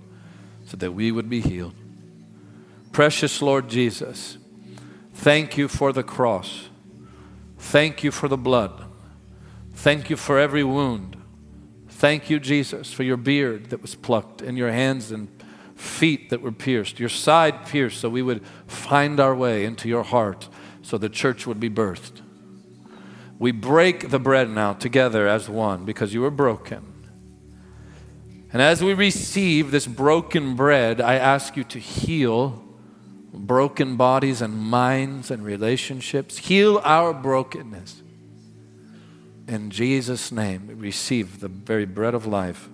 so 0.66 0.78
that 0.78 0.92
we 0.92 1.12
would 1.12 1.28
be 1.28 1.42
healed. 1.42 1.74
Precious 2.94 3.42
Lord 3.42 3.68
Jesus, 3.68 4.38
thank 5.14 5.58
you 5.58 5.66
for 5.66 5.92
the 5.92 6.04
cross. 6.04 6.68
Thank 7.58 8.04
you 8.04 8.12
for 8.12 8.28
the 8.28 8.36
blood. 8.36 8.84
Thank 9.72 10.10
you 10.10 10.16
for 10.16 10.38
every 10.38 10.62
wound. 10.62 11.16
Thank 11.88 12.30
you, 12.30 12.38
Jesus, 12.38 12.92
for 12.92 13.02
your 13.02 13.16
beard 13.16 13.70
that 13.70 13.82
was 13.82 13.96
plucked 13.96 14.42
and 14.42 14.56
your 14.56 14.70
hands 14.70 15.10
and 15.10 15.28
feet 15.74 16.30
that 16.30 16.40
were 16.40 16.52
pierced, 16.52 17.00
your 17.00 17.08
side 17.08 17.66
pierced, 17.66 18.00
so 18.00 18.08
we 18.08 18.22
would 18.22 18.46
find 18.68 19.18
our 19.18 19.34
way 19.34 19.64
into 19.64 19.88
your 19.88 20.04
heart, 20.04 20.48
so 20.80 20.96
the 20.96 21.08
church 21.08 21.48
would 21.48 21.58
be 21.58 21.68
birthed. 21.68 22.20
We 23.40 23.50
break 23.50 24.10
the 24.10 24.20
bread 24.20 24.50
now 24.50 24.72
together 24.72 25.26
as 25.26 25.48
one 25.48 25.84
because 25.84 26.14
you 26.14 26.20
were 26.20 26.30
broken. 26.30 27.08
And 28.52 28.62
as 28.62 28.84
we 28.84 28.94
receive 28.94 29.72
this 29.72 29.88
broken 29.88 30.54
bread, 30.54 31.00
I 31.00 31.16
ask 31.16 31.56
you 31.56 31.64
to 31.64 31.80
heal 31.80 32.63
broken 33.34 33.96
bodies 33.96 34.40
and 34.40 34.56
minds 34.56 35.30
and 35.30 35.44
relationships. 35.44 36.38
Heal 36.38 36.80
our 36.84 37.12
brokenness. 37.12 38.02
In 39.46 39.70
Jesus' 39.70 40.32
name, 40.32 40.70
receive 40.78 41.40
the 41.40 41.48
very 41.48 41.84
bread 41.84 42.14
of 42.14 42.26
life. 42.26 42.68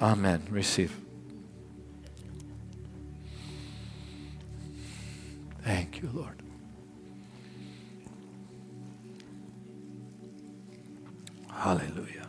Amen. 0.00 0.46
Receive. 0.50 0.96
Thank 5.62 6.00
you, 6.00 6.08
Lord. 6.14 6.42
Hallelujah. 11.52 12.26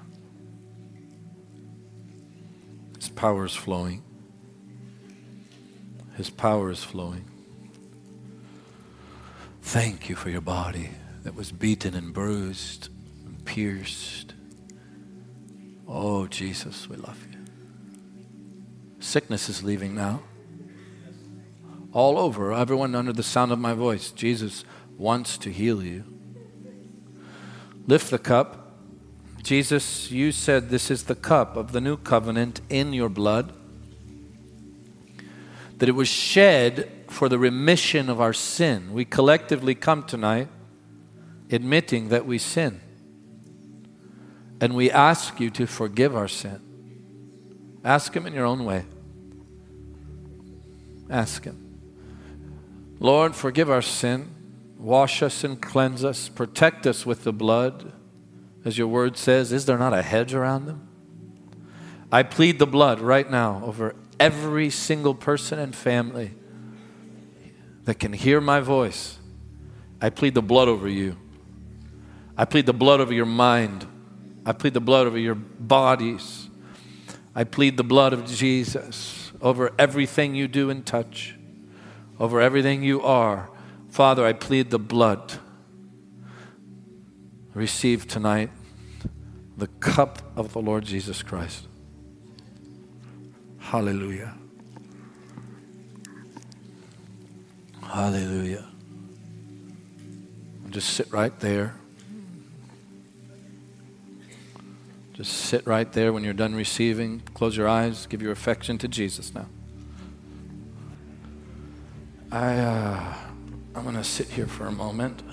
His 2.97 3.07
power 3.07 3.45
is 3.45 3.55
flowing. 3.55 4.03
His 6.21 6.29
power 6.29 6.69
is 6.69 6.83
flowing. 6.83 7.25
Thank 9.63 10.07
you 10.07 10.15
for 10.15 10.29
your 10.29 10.39
body 10.39 10.91
that 11.23 11.33
was 11.33 11.51
beaten 11.51 11.95
and 11.95 12.13
bruised 12.13 12.89
and 13.25 13.43
pierced. 13.43 14.35
Oh, 15.87 16.27
Jesus, 16.27 16.87
we 16.87 16.97
love 16.97 17.17
you. 17.31 17.39
Sickness 18.99 19.49
is 19.49 19.63
leaving 19.63 19.95
now. 19.95 20.21
All 21.91 22.19
over, 22.19 22.53
everyone 22.53 22.93
under 22.93 23.13
the 23.13 23.23
sound 23.23 23.51
of 23.51 23.57
my 23.57 23.73
voice, 23.73 24.11
Jesus 24.11 24.63
wants 24.99 25.39
to 25.39 25.49
heal 25.49 25.83
you. 25.83 26.03
Lift 27.87 28.11
the 28.11 28.19
cup. 28.19 28.77
Jesus, 29.41 30.11
you 30.11 30.31
said 30.31 30.69
this 30.69 30.91
is 30.91 31.05
the 31.05 31.15
cup 31.15 31.57
of 31.57 31.71
the 31.71 31.81
new 31.81 31.97
covenant 31.97 32.61
in 32.69 32.93
your 32.93 33.09
blood, 33.09 33.53
that 35.81 35.89
it 35.89 35.93
was 35.93 36.07
shed 36.07 36.91
for 37.07 37.27
the 37.27 37.39
remission 37.39 38.07
of 38.07 38.21
our 38.21 38.33
sin. 38.33 38.93
We 38.93 39.03
collectively 39.03 39.73
come 39.73 40.03
tonight 40.03 40.47
admitting 41.49 42.09
that 42.09 42.23
we 42.23 42.37
sin. 42.37 42.79
And 44.61 44.75
we 44.75 44.91
ask 44.91 45.39
you 45.39 45.49
to 45.49 45.65
forgive 45.65 46.15
our 46.15 46.27
sin. 46.27 46.61
Ask 47.83 48.15
Him 48.15 48.27
in 48.27 48.33
your 48.33 48.45
own 48.45 48.63
way. 48.63 48.85
Ask 51.09 51.45
Him. 51.45 51.79
Lord, 52.99 53.35
forgive 53.35 53.71
our 53.71 53.81
sin. 53.81 54.29
Wash 54.77 55.23
us 55.23 55.43
and 55.43 55.59
cleanse 55.59 56.05
us. 56.05 56.29
Protect 56.29 56.85
us 56.85 57.07
with 57.07 57.23
the 57.23 57.33
blood. 57.33 57.91
As 58.63 58.77
your 58.77 58.87
word 58.87 59.17
says, 59.17 59.51
is 59.51 59.65
there 59.65 59.79
not 59.79 59.93
a 59.93 60.03
hedge 60.03 60.35
around 60.35 60.67
them? 60.67 60.87
I 62.11 62.21
plead 62.21 62.59
the 62.59 62.67
blood 62.67 62.99
right 62.99 63.27
now 63.27 63.63
over 63.65 63.95
every 64.21 64.69
single 64.69 65.15
person 65.15 65.57
and 65.57 65.75
family 65.75 66.31
that 67.85 67.95
can 67.95 68.13
hear 68.13 68.39
my 68.39 68.59
voice. 68.59 69.17
I 69.99 70.11
plead 70.11 70.35
the 70.35 70.43
blood 70.43 70.67
over 70.67 70.87
you. 70.87 71.17
I 72.37 72.45
plead 72.45 72.67
the 72.67 72.73
blood 72.73 73.01
over 73.01 73.13
your 73.13 73.25
mind. 73.25 73.87
I 74.45 74.51
plead 74.51 74.75
the 74.75 74.79
blood 74.79 75.07
over 75.07 75.17
your 75.17 75.33
bodies. 75.35 76.49
I 77.33 77.45
plead 77.45 77.77
the 77.77 77.83
blood 77.83 78.13
of 78.13 78.25
Jesus 78.25 79.31
over 79.41 79.71
everything 79.79 80.35
you 80.35 80.47
do 80.47 80.69
and 80.69 80.85
touch, 80.85 81.35
over 82.19 82.39
everything 82.39 82.83
you 82.83 83.01
are. 83.01 83.49
Father, 83.89 84.23
I 84.23 84.33
plead 84.33 84.69
the 84.69 84.79
blood. 84.79 85.39
Receive 87.55 88.07
tonight 88.07 88.51
the 89.57 89.67
cup 89.67 90.21
of 90.35 90.53
the 90.53 90.59
Lord 90.59 90.85
Jesus 90.85 91.23
Christ. 91.23 91.67
Hallelujah. 93.71 94.33
Hallelujah. 97.81 98.65
Just 100.71 100.89
sit 100.89 101.09
right 101.13 101.39
there. 101.39 101.73
Just 105.13 105.31
sit 105.31 105.65
right 105.65 105.89
there 105.93 106.11
when 106.11 106.25
you're 106.25 106.33
done 106.33 106.53
receiving. 106.53 107.21
Close 107.33 107.55
your 107.55 107.69
eyes. 107.69 108.07
Give 108.07 108.21
your 108.21 108.33
affection 108.33 108.77
to 108.77 108.89
Jesus 108.89 109.33
now. 109.33 109.47
I, 112.29 112.59
uh, 112.59 113.13
I'm 113.73 113.83
going 113.83 113.95
to 113.95 114.03
sit 114.03 114.27
here 114.27 114.47
for 114.47 114.65
a 114.65 114.71
moment. 114.73 115.23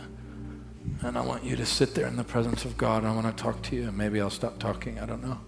And 1.03 1.19
I 1.19 1.23
want 1.23 1.43
you 1.43 1.57
to 1.57 1.67
sit 1.67 1.97
there 1.97 2.07
in 2.07 2.15
the 2.15 2.23
presence 2.23 2.65
of 2.65 2.79
God. 2.79 3.05
I 3.05 3.13
want 3.13 3.37
to 3.37 3.43
talk 3.43 3.63
to 3.63 3.75
you. 3.75 3.91
Maybe 3.91 4.21
I'll 4.21 4.31
stop 4.31 4.61
talking. 4.61 5.01
I 5.01 5.07
don't 5.07 5.25
know. 5.25 5.41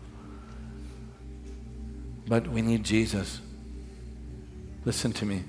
But 2.30 2.46
we 2.46 2.62
need 2.62 2.84
Jesus. 2.84 3.40
Listen 4.84 5.12
to 5.14 5.26
me. 5.26 5.42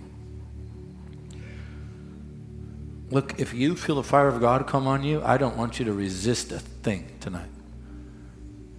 Look, 3.12 3.40
if 3.40 3.54
you 3.54 3.76
feel 3.76 3.98
the 3.98 4.04
fire 4.04 4.28
of 4.28 4.42
God 4.42 4.66
come 4.66 4.88
on 4.88 5.04
you, 5.04 5.22
I 5.24 5.38
don't 5.38 5.56
want 5.56 5.78
you 5.78 5.86
to 5.86 5.94
resist 5.94 6.52
a 6.52 6.58
thing 6.58 7.12
tonight. 7.20 7.50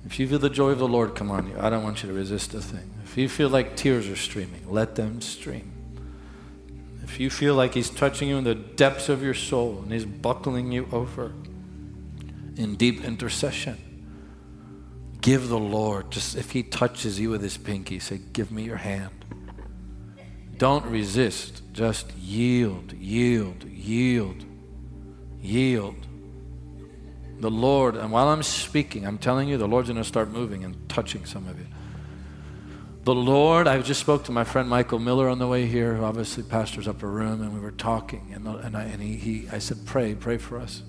If 0.05 0.19
you 0.19 0.27
feel 0.27 0.41
the 0.41 0.51
joy 0.51 0.71
of 0.71 0.81
the 0.81 0.89
Lord 0.89 1.15
come 1.15 1.31
on 1.31 1.47
you, 1.47 1.55
I 1.61 1.71
don't 1.71 1.85
want 1.85 2.03
you 2.03 2.09
to 2.09 2.15
resist 2.15 2.53
a 2.55 2.61
thing. 2.61 2.91
If 3.05 3.17
you 3.17 3.29
feel 3.29 3.51
like 3.51 3.77
tears 3.77 4.09
are 4.09 4.17
streaming, 4.17 4.69
let 4.69 4.97
them 4.97 5.21
stream. 5.21 5.71
If 7.05 7.21
you 7.21 7.31
feel 7.31 7.55
like 7.55 7.75
He's 7.75 7.89
touching 7.89 8.29
you 8.29 8.37
in 8.37 8.43
the 8.43 8.57
depths 8.57 9.09
of 9.09 9.23
your 9.23 9.35
soul 9.35 9.79
and 9.81 9.93
He's 9.93 10.05
buckling 10.05 10.73
you 10.73 10.89
over 10.91 11.35
in 12.57 12.75
deep 12.75 13.05
intercession, 13.05 13.92
Give 15.23 15.49
the 15.49 15.59
Lord, 15.59 16.11
just 16.11 16.37
if 16.37 16.51
He 16.51 16.65
touches 16.65 17.19
you 17.19 17.31
with 17.31 17.43
His 17.43 17.57
pinky, 17.57 18.01
say, 18.01 18.21
Give 18.33 18.51
me 18.51 18.65
your 18.65 18.77
hand. 18.77 19.25
Don't 20.59 20.85
resist. 20.87 21.63
Just 21.73 22.13
yield, 22.17 22.93
yield, 22.93 23.65
yield, 23.65 24.45
yield. 25.41 26.07
The 27.39 27.51
Lord, 27.51 27.97
and 27.97 28.13
while 28.13 28.29
I'm 28.29 28.43
speaking, 28.43 29.07
I'm 29.07 29.19
telling 29.19 29.49
you, 29.49 29.57
the 29.57 29.67
Lord's 29.67 29.89
going 29.89 30.03
to 30.03 30.07
start 30.07 30.31
moving 30.31 30.65
and 30.65 30.89
touching 30.89 31.25
some 31.25 31.49
of 31.49 31.59
you. 31.59 31.67
The 33.05 33.15
Lord, 33.15 33.67
I 33.67 33.81
just 33.81 34.01
spoke 34.01 34.25
to 34.25 34.33
my 34.33 34.45
friend 34.45 34.69
Michael 34.69 35.01
Miller 35.01 35.29
on 35.29 35.39
the 35.39 35.49
way 35.49 35.67
here, 35.67 35.95
who 35.95 36.05
obviously 36.05 36.45
pastors 36.45 36.87
Upper 36.87 37.09
Room, 37.09 37.43
and 37.43 37.53
we 37.53 37.59
were 37.59 37.73
talking. 37.73 38.33
And, 38.35 38.47
and, 38.47 38.77
I, 38.77 38.85
and 38.85 39.03
he, 39.03 39.17
he, 39.17 39.49
I 39.51 39.59
said, 39.59 39.79
Pray, 39.87 40.15
pray 40.15 40.39
for 40.39 40.59
us. 40.59 40.83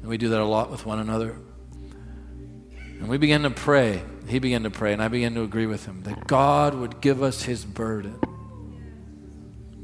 And 0.00 0.08
we 0.08 0.18
do 0.18 0.30
that 0.30 0.40
a 0.40 0.44
lot 0.44 0.70
with 0.70 0.84
one 0.84 0.98
another. 0.98 1.36
And 3.00 3.08
we 3.08 3.16
began 3.16 3.42
to 3.42 3.50
pray. 3.50 4.02
He 4.28 4.38
began 4.38 4.62
to 4.62 4.70
pray, 4.70 4.92
and 4.92 5.02
I 5.02 5.08
began 5.08 5.34
to 5.34 5.42
agree 5.42 5.66
with 5.66 5.86
him 5.86 6.02
that 6.02 6.26
God 6.26 6.74
would 6.74 7.00
give 7.00 7.22
us 7.22 7.42
his 7.42 7.64
burden. 7.64 8.18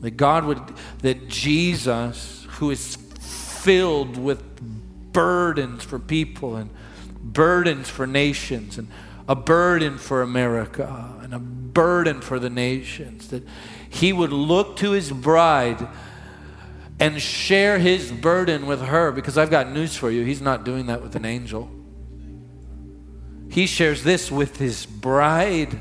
That 0.00 0.12
God 0.12 0.44
would, 0.44 0.60
that 1.00 1.26
Jesus, 1.26 2.46
who 2.50 2.70
is 2.70 2.96
filled 2.96 4.18
with 4.18 4.42
burdens 5.12 5.82
for 5.82 5.98
people 5.98 6.56
and 6.56 6.70
burdens 7.22 7.88
for 7.88 8.06
nations 8.06 8.76
and 8.76 8.88
a 9.26 9.34
burden 9.34 9.96
for 9.96 10.20
America 10.20 11.18
and 11.22 11.34
a 11.34 11.38
burden 11.38 12.20
for 12.20 12.38
the 12.38 12.50
nations, 12.50 13.28
that 13.28 13.42
he 13.88 14.12
would 14.12 14.32
look 14.32 14.76
to 14.76 14.90
his 14.90 15.10
bride 15.10 15.88
and 17.00 17.20
share 17.20 17.78
his 17.78 18.12
burden 18.12 18.66
with 18.66 18.82
her 18.82 19.10
because 19.10 19.36
I've 19.38 19.50
got 19.50 19.70
news 19.72 19.96
for 19.96 20.10
you. 20.10 20.22
He's 20.24 20.42
not 20.42 20.64
doing 20.64 20.86
that 20.86 21.02
with 21.02 21.16
an 21.16 21.24
angel. 21.24 21.70
He 23.56 23.64
shares 23.64 24.02
this 24.02 24.30
with 24.30 24.58
his 24.58 24.84
bride. 24.84 25.80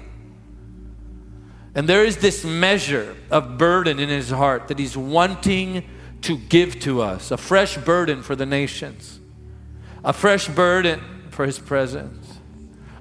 And 1.76 1.90
there 1.90 2.06
is 2.06 2.16
this 2.16 2.46
measure 2.46 3.18
of 3.30 3.58
burden 3.58 4.00
in 4.00 4.08
his 4.08 4.30
heart 4.30 4.70
that 4.70 4.80
he's 4.80 4.96
wanting 4.96 5.84
to 6.22 6.38
give 6.38 6.80
to 6.80 7.02
us 7.02 7.32
a 7.32 7.38
fresh 7.38 7.76
burden 7.76 8.24
for 8.24 8.34
the 8.34 8.46
nations, 8.46 9.20
a 10.06 10.14
fresh 10.14 10.48
burden 10.48 11.02
for 11.32 11.46
his 11.46 11.60
presence, 11.60 12.40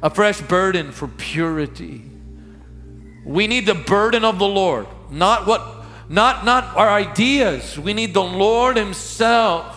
a 0.02 0.10
fresh 0.10 0.40
burden 0.40 0.90
for 0.90 1.06
purity. 1.06 2.02
We 3.24 3.46
need 3.46 3.66
the 3.66 3.76
burden 3.76 4.24
of 4.24 4.40
the 4.40 4.48
Lord, 4.48 4.88
not 5.08 5.46
what 5.46 5.84
not 6.08 6.44
not 6.44 6.76
our 6.76 6.90
ideas. 6.90 7.78
We 7.78 7.94
need 7.94 8.12
the 8.12 8.24
Lord 8.24 8.76
himself 8.76 9.73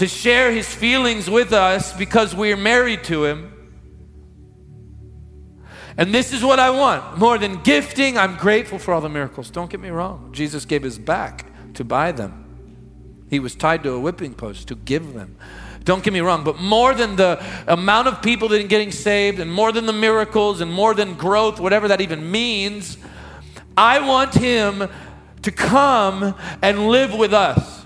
to 0.00 0.08
share 0.08 0.50
his 0.50 0.66
feelings 0.66 1.28
with 1.28 1.52
us 1.52 1.92
because 1.92 2.34
we 2.34 2.50
are 2.50 2.56
married 2.56 3.04
to 3.04 3.26
him. 3.26 3.52
And 5.98 6.14
this 6.14 6.32
is 6.32 6.42
what 6.42 6.58
I 6.58 6.70
want. 6.70 7.18
More 7.18 7.36
than 7.36 7.60
gifting, 7.60 8.16
I'm 8.16 8.36
grateful 8.36 8.78
for 8.78 8.94
all 8.94 9.02
the 9.02 9.10
miracles. 9.10 9.50
Don't 9.50 9.70
get 9.70 9.78
me 9.78 9.90
wrong. 9.90 10.30
Jesus 10.32 10.64
gave 10.64 10.84
his 10.84 10.98
back 10.98 11.44
to 11.74 11.84
buy 11.84 12.12
them, 12.12 12.46
he 13.28 13.40
was 13.40 13.54
tied 13.54 13.82
to 13.82 13.90
a 13.90 14.00
whipping 14.00 14.32
post 14.32 14.68
to 14.68 14.74
give 14.74 15.12
them. 15.12 15.36
Don't 15.84 16.02
get 16.02 16.14
me 16.14 16.20
wrong, 16.20 16.44
but 16.44 16.58
more 16.58 16.94
than 16.94 17.16
the 17.16 17.38
amount 17.66 18.08
of 18.08 18.22
people 18.22 18.48
that 18.48 18.64
are 18.64 18.68
getting 18.68 18.92
saved, 18.92 19.38
and 19.38 19.52
more 19.52 19.70
than 19.70 19.84
the 19.84 19.92
miracles, 19.92 20.62
and 20.62 20.72
more 20.72 20.94
than 20.94 21.12
growth, 21.12 21.60
whatever 21.60 21.88
that 21.88 22.00
even 22.00 22.30
means, 22.30 22.96
I 23.76 24.00
want 24.00 24.32
him 24.32 24.88
to 25.42 25.52
come 25.52 26.34
and 26.62 26.88
live 26.88 27.12
with 27.12 27.34
us. 27.34 27.79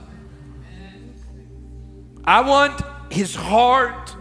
I 2.26 2.40
want 2.40 2.80
his 3.12 3.34
heart. 3.34 4.16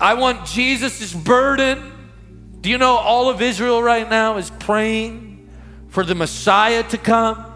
I 0.00 0.14
want 0.14 0.46
Jesus' 0.46 1.12
burden. 1.12 1.92
Do 2.60 2.70
you 2.70 2.78
know 2.78 2.96
all 2.96 3.28
of 3.28 3.40
Israel 3.40 3.82
right 3.82 4.08
now 4.08 4.36
is 4.36 4.50
praying 4.50 5.48
for 5.88 6.04
the 6.04 6.14
Messiah 6.14 6.82
to 6.84 6.98
come? 6.98 7.52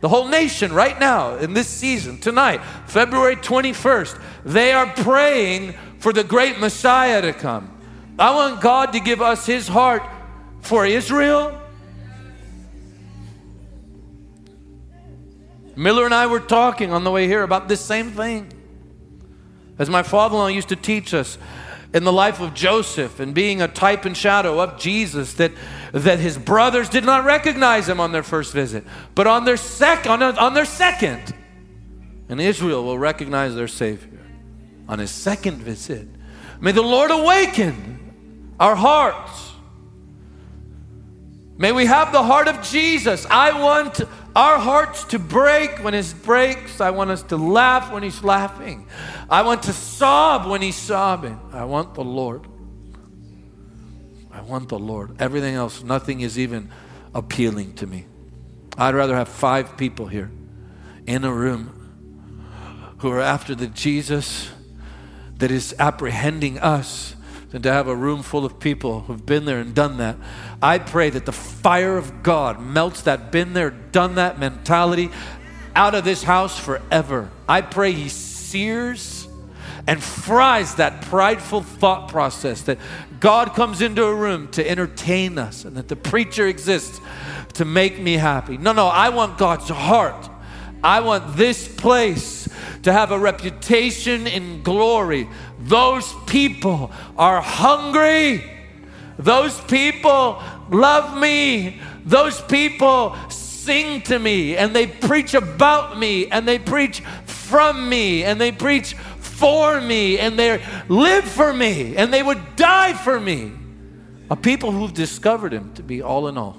The 0.00 0.08
whole 0.08 0.28
nation 0.28 0.72
right 0.72 0.98
now 0.98 1.36
in 1.36 1.54
this 1.54 1.68
season, 1.68 2.18
tonight, 2.18 2.60
February 2.86 3.36
21st, 3.36 4.20
they 4.44 4.72
are 4.72 4.86
praying 4.86 5.74
for 5.98 6.12
the 6.12 6.24
great 6.24 6.58
Messiah 6.58 7.22
to 7.22 7.32
come. 7.32 7.70
I 8.18 8.34
want 8.34 8.60
God 8.60 8.92
to 8.92 9.00
give 9.00 9.22
us 9.22 9.46
his 9.46 9.66
heart 9.66 10.02
for 10.60 10.86
Israel 10.86 11.60
Miller 15.76 16.04
and 16.04 16.14
I 16.14 16.26
were 16.26 16.40
talking 16.40 16.92
on 16.92 17.04
the 17.04 17.10
way 17.10 17.26
here 17.26 17.42
about 17.42 17.68
this 17.68 17.80
same 17.80 18.10
thing. 18.10 18.52
As 19.78 19.90
my 19.90 20.02
father 20.02 20.34
in 20.34 20.38
law 20.38 20.46
used 20.46 20.68
to 20.68 20.76
teach 20.76 21.12
us 21.12 21.36
in 21.92 22.04
the 22.04 22.12
life 22.12 22.40
of 22.40 22.54
Joseph 22.54 23.20
and 23.20 23.34
being 23.34 23.62
a 23.62 23.68
type 23.68 24.04
and 24.04 24.16
shadow 24.16 24.60
of 24.60 24.78
Jesus, 24.78 25.34
that, 25.34 25.52
that 25.92 26.18
his 26.18 26.38
brothers 26.38 26.88
did 26.88 27.04
not 27.04 27.24
recognize 27.24 27.88
him 27.88 28.00
on 28.00 28.12
their 28.12 28.22
first 28.22 28.52
visit, 28.52 28.84
but 29.14 29.26
on 29.26 29.44
their, 29.44 29.56
sec- 29.56 30.06
on, 30.06 30.22
a, 30.22 30.30
on 30.32 30.54
their 30.54 30.64
second. 30.64 31.34
And 32.28 32.40
Israel 32.40 32.84
will 32.84 32.98
recognize 32.98 33.54
their 33.54 33.68
Savior 33.68 34.20
on 34.88 34.98
his 34.98 35.10
second 35.10 35.58
visit. 35.58 36.08
May 36.60 36.72
the 36.72 36.82
Lord 36.82 37.10
awaken 37.10 38.54
our 38.58 38.74
hearts. 38.74 39.52
May 41.56 41.72
we 41.72 41.86
have 41.86 42.12
the 42.12 42.22
heart 42.22 42.48
of 42.48 42.62
Jesus. 42.62 43.26
I 43.30 43.60
want 43.60 44.00
our 44.36 44.58
hearts 44.58 45.04
to 45.04 45.18
break 45.18 45.82
when 45.82 45.94
He 45.94 46.02
breaks. 46.22 46.80
I 46.80 46.90
want 46.90 47.10
us 47.10 47.22
to 47.24 47.36
laugh 47.36 47.92
when 47.92 48.02
He's 48.02 48.22
laughing. 48.24 48.86
I 49.30 49.42
want 49.42 49.64
to 49.64 49.72
sob 49.72 50.50
when 50.50 50.62
He's 50.62 50.76
sobbing. 50.76 51.38
I 51.52 51.64
want 51.64 51.94
the 51.94 52.04
Lord. 52.04 52.46
I 54.32 54.40
want 54.40 54.68
the 54.68 54.78
Lord. 54.78 55.20
Everything 55.20 55.54
else, 55.54 55.82
nothing 55.82 56.20
is 56.20 56.38
even 56.38 56.70
appealing 57.14 57.74
to 57.74 57.86
me. 57.86 58.06
I'd 58.76 58.94
rather 58.94 59.14
have 59.14 59.28
five 59.28 59.76
people 59.76 60.06
here 60.06 60.30
in 61.06 61.24
a 61.24 61.32
room 61.32 62.96
who 62.98 63.10
are 63.10 63.20
after 63.20 63.54
the 63.54 63.68
Jesus 63.68 64.50
that 65.36 65.50
is 65.50 65.74
apprehending 65.78 66.58
us 66.58 67.14
than 67.54 67.62
to 67.62 67.72
have 67.72 67.86
a 67.86 67.94
room 67.94 68.24
full 68.24 68.44
of 68.44 68.58
people 68.58 69.02
who've 69.02 69.24
been 69.24 69.44
there 69.44 69.60
and 69.60 69.76
done 69.76 69.98
that. 69.98 70.16
I 70.60 70.80
pray 70.80 71.08
that 71.10 71.24
the 71.24 71.30
fire 71.30 71.96
of 71.96 72.24
God 72.24 72.60
melts 72.60 73.02
that 73.02 73.30
been 73.30 73.52
there, 73.52 73.70
done 73.70 74.16
that 74.16 74.40
mentality 74.40 75.08
out 75.76 75.94
of 75.94 76.02
this 76.02 76.24
house 76.24 76.58
forever. 76.58 77.30
I 77.48 77.60
pray 77.60 77.92
He 77.92 78.08
sears 78.08 79.28
and 79.86 80.02
fries 80.02 80.74
that 80.76 81.02
prideful 81.02 81.62
thought 81.62 82.08
process 82.08 82.62
that 82.62 82.78
God 83.20 83.54
comes 83.54 83.82
into 83.82 84.02
a 84.02 84.12
room 84.12 84.48
to 84.48 84.68
entertain 84.68 85.38
us 85.38 85.64
and 85.64 85.76
that 85.76 85.86
the 85.86 85.94
preacher 85.94 86.48
exists 86.48 87.00
to 87.52 87.64
make 87.64 88.00
me 88.00 88.14
happy. 88.14 88.58
No, 88.58 88.72
no, 88.72 88.88
I 88.88 89.10
want 89.10 89.38
God's 89.38 89.68
heart. 89.68 90.28
I 90.82 91.02
want 91.02 91.36
this 91.36 91.68
place 91.68 92.48
to 92.84 92.92
have 92.92 93.10
a 93.10 93.18
reputation 93.18 94.26
in 94.26 94.62
glory. 94.62 95.28
Those 95.58 96.14
people 96.26 96.90
are 97.16 97.40
hungry. 97.40 98.44
Those 99.18 99.58
people 99.62 100.42
love 100.70 101.18
me. 101.18 101.80
Those 102.04 102.40
people 102.42 103.16
sing 103.30 104.02
to 104.02 104.18
me 104.18 104.56
and 104.56 104.76
they 104.76 104.86
preach 104.86 105.32
about 105.32 105.98
me 105.98 106.26
and 106.26 106.46
they 106.46 106.58
preach 106.58 107.00
from 107.24 107.88
me 107.88 108.22
and 108.22 108.38
they 108.38 108.52
preach 108.52 108.92
for 109.18 109.80
me 109.80 110.18
and 110.18 110.38
they 110.38 110.62
live 110.88 111.24
for 111.24 111.52
me 111.54 111.96
and 111.96 112.12
they 112.12 112.22
would 112.22 112.56
die 112.56 112.92
for 112.92 113.18
me. 113.18 113.52
A 114.30 114.36
people 114.36 114.72
who've 114.72 114.92
discovered 114.92 115.52
him 115.52 115.72
to 115.74 115.82
be 115.82 116.02
all 116.02 116.28
in 116.28 116.36
all. 116.36 116.56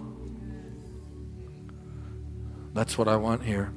That's 2.74 2.98
what 2.98 3.08
I 3.08 3.16
want 3.16 3.44
here. 3.44 3.72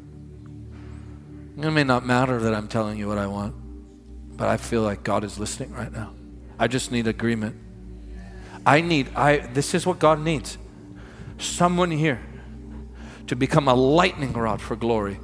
It 1.61 1.71
may 1.73 1.83
not 1.83 2.07
matter 2.07 2.39
that 2.39 2.55
I'm 2.55 2.69
telling 2.69 2.99
you 2.99 3.09
what 3.09 3.19
I 3.19 3.27
want, 3.27 3.53
but 4.37 4.47
I 4.47 4.57
feel 4.57 4.83
like 4.83 5.03
God 5.03 5.25
is 5.25 5.41
listening 5.41 5.73
right 5.73 5.91
now. 5.91 6.13
I 6.57 6.69
just 6.69 6.93
need 6.93 7.09
agreement. 7.09 7.57
I 8.65 8.81
need, 8.81 9.13
I 9.17 9.39
this 9.39 9.75
is 9.75 9.85
what 9.85 9.99
God 9.99 10.21
needs. 10.21 10.57
Someone 11.39 11.91
here 11.91 12.21
to 13.27 13.35
become 13.35 13.67
a 13.67 13.75
lightning 13.75 14.33
rod 14.35 14.61
for 14.61 14.77
glory. 14.77 15.19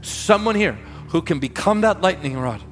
Someone 0.00 0.54
here 0.54 0.78
who 1.08 1.20
can 1.20 1.40
become 1.40 1.82
that 1.82 2.00
lightning 2.00 2.38
rod, 2.38 2.62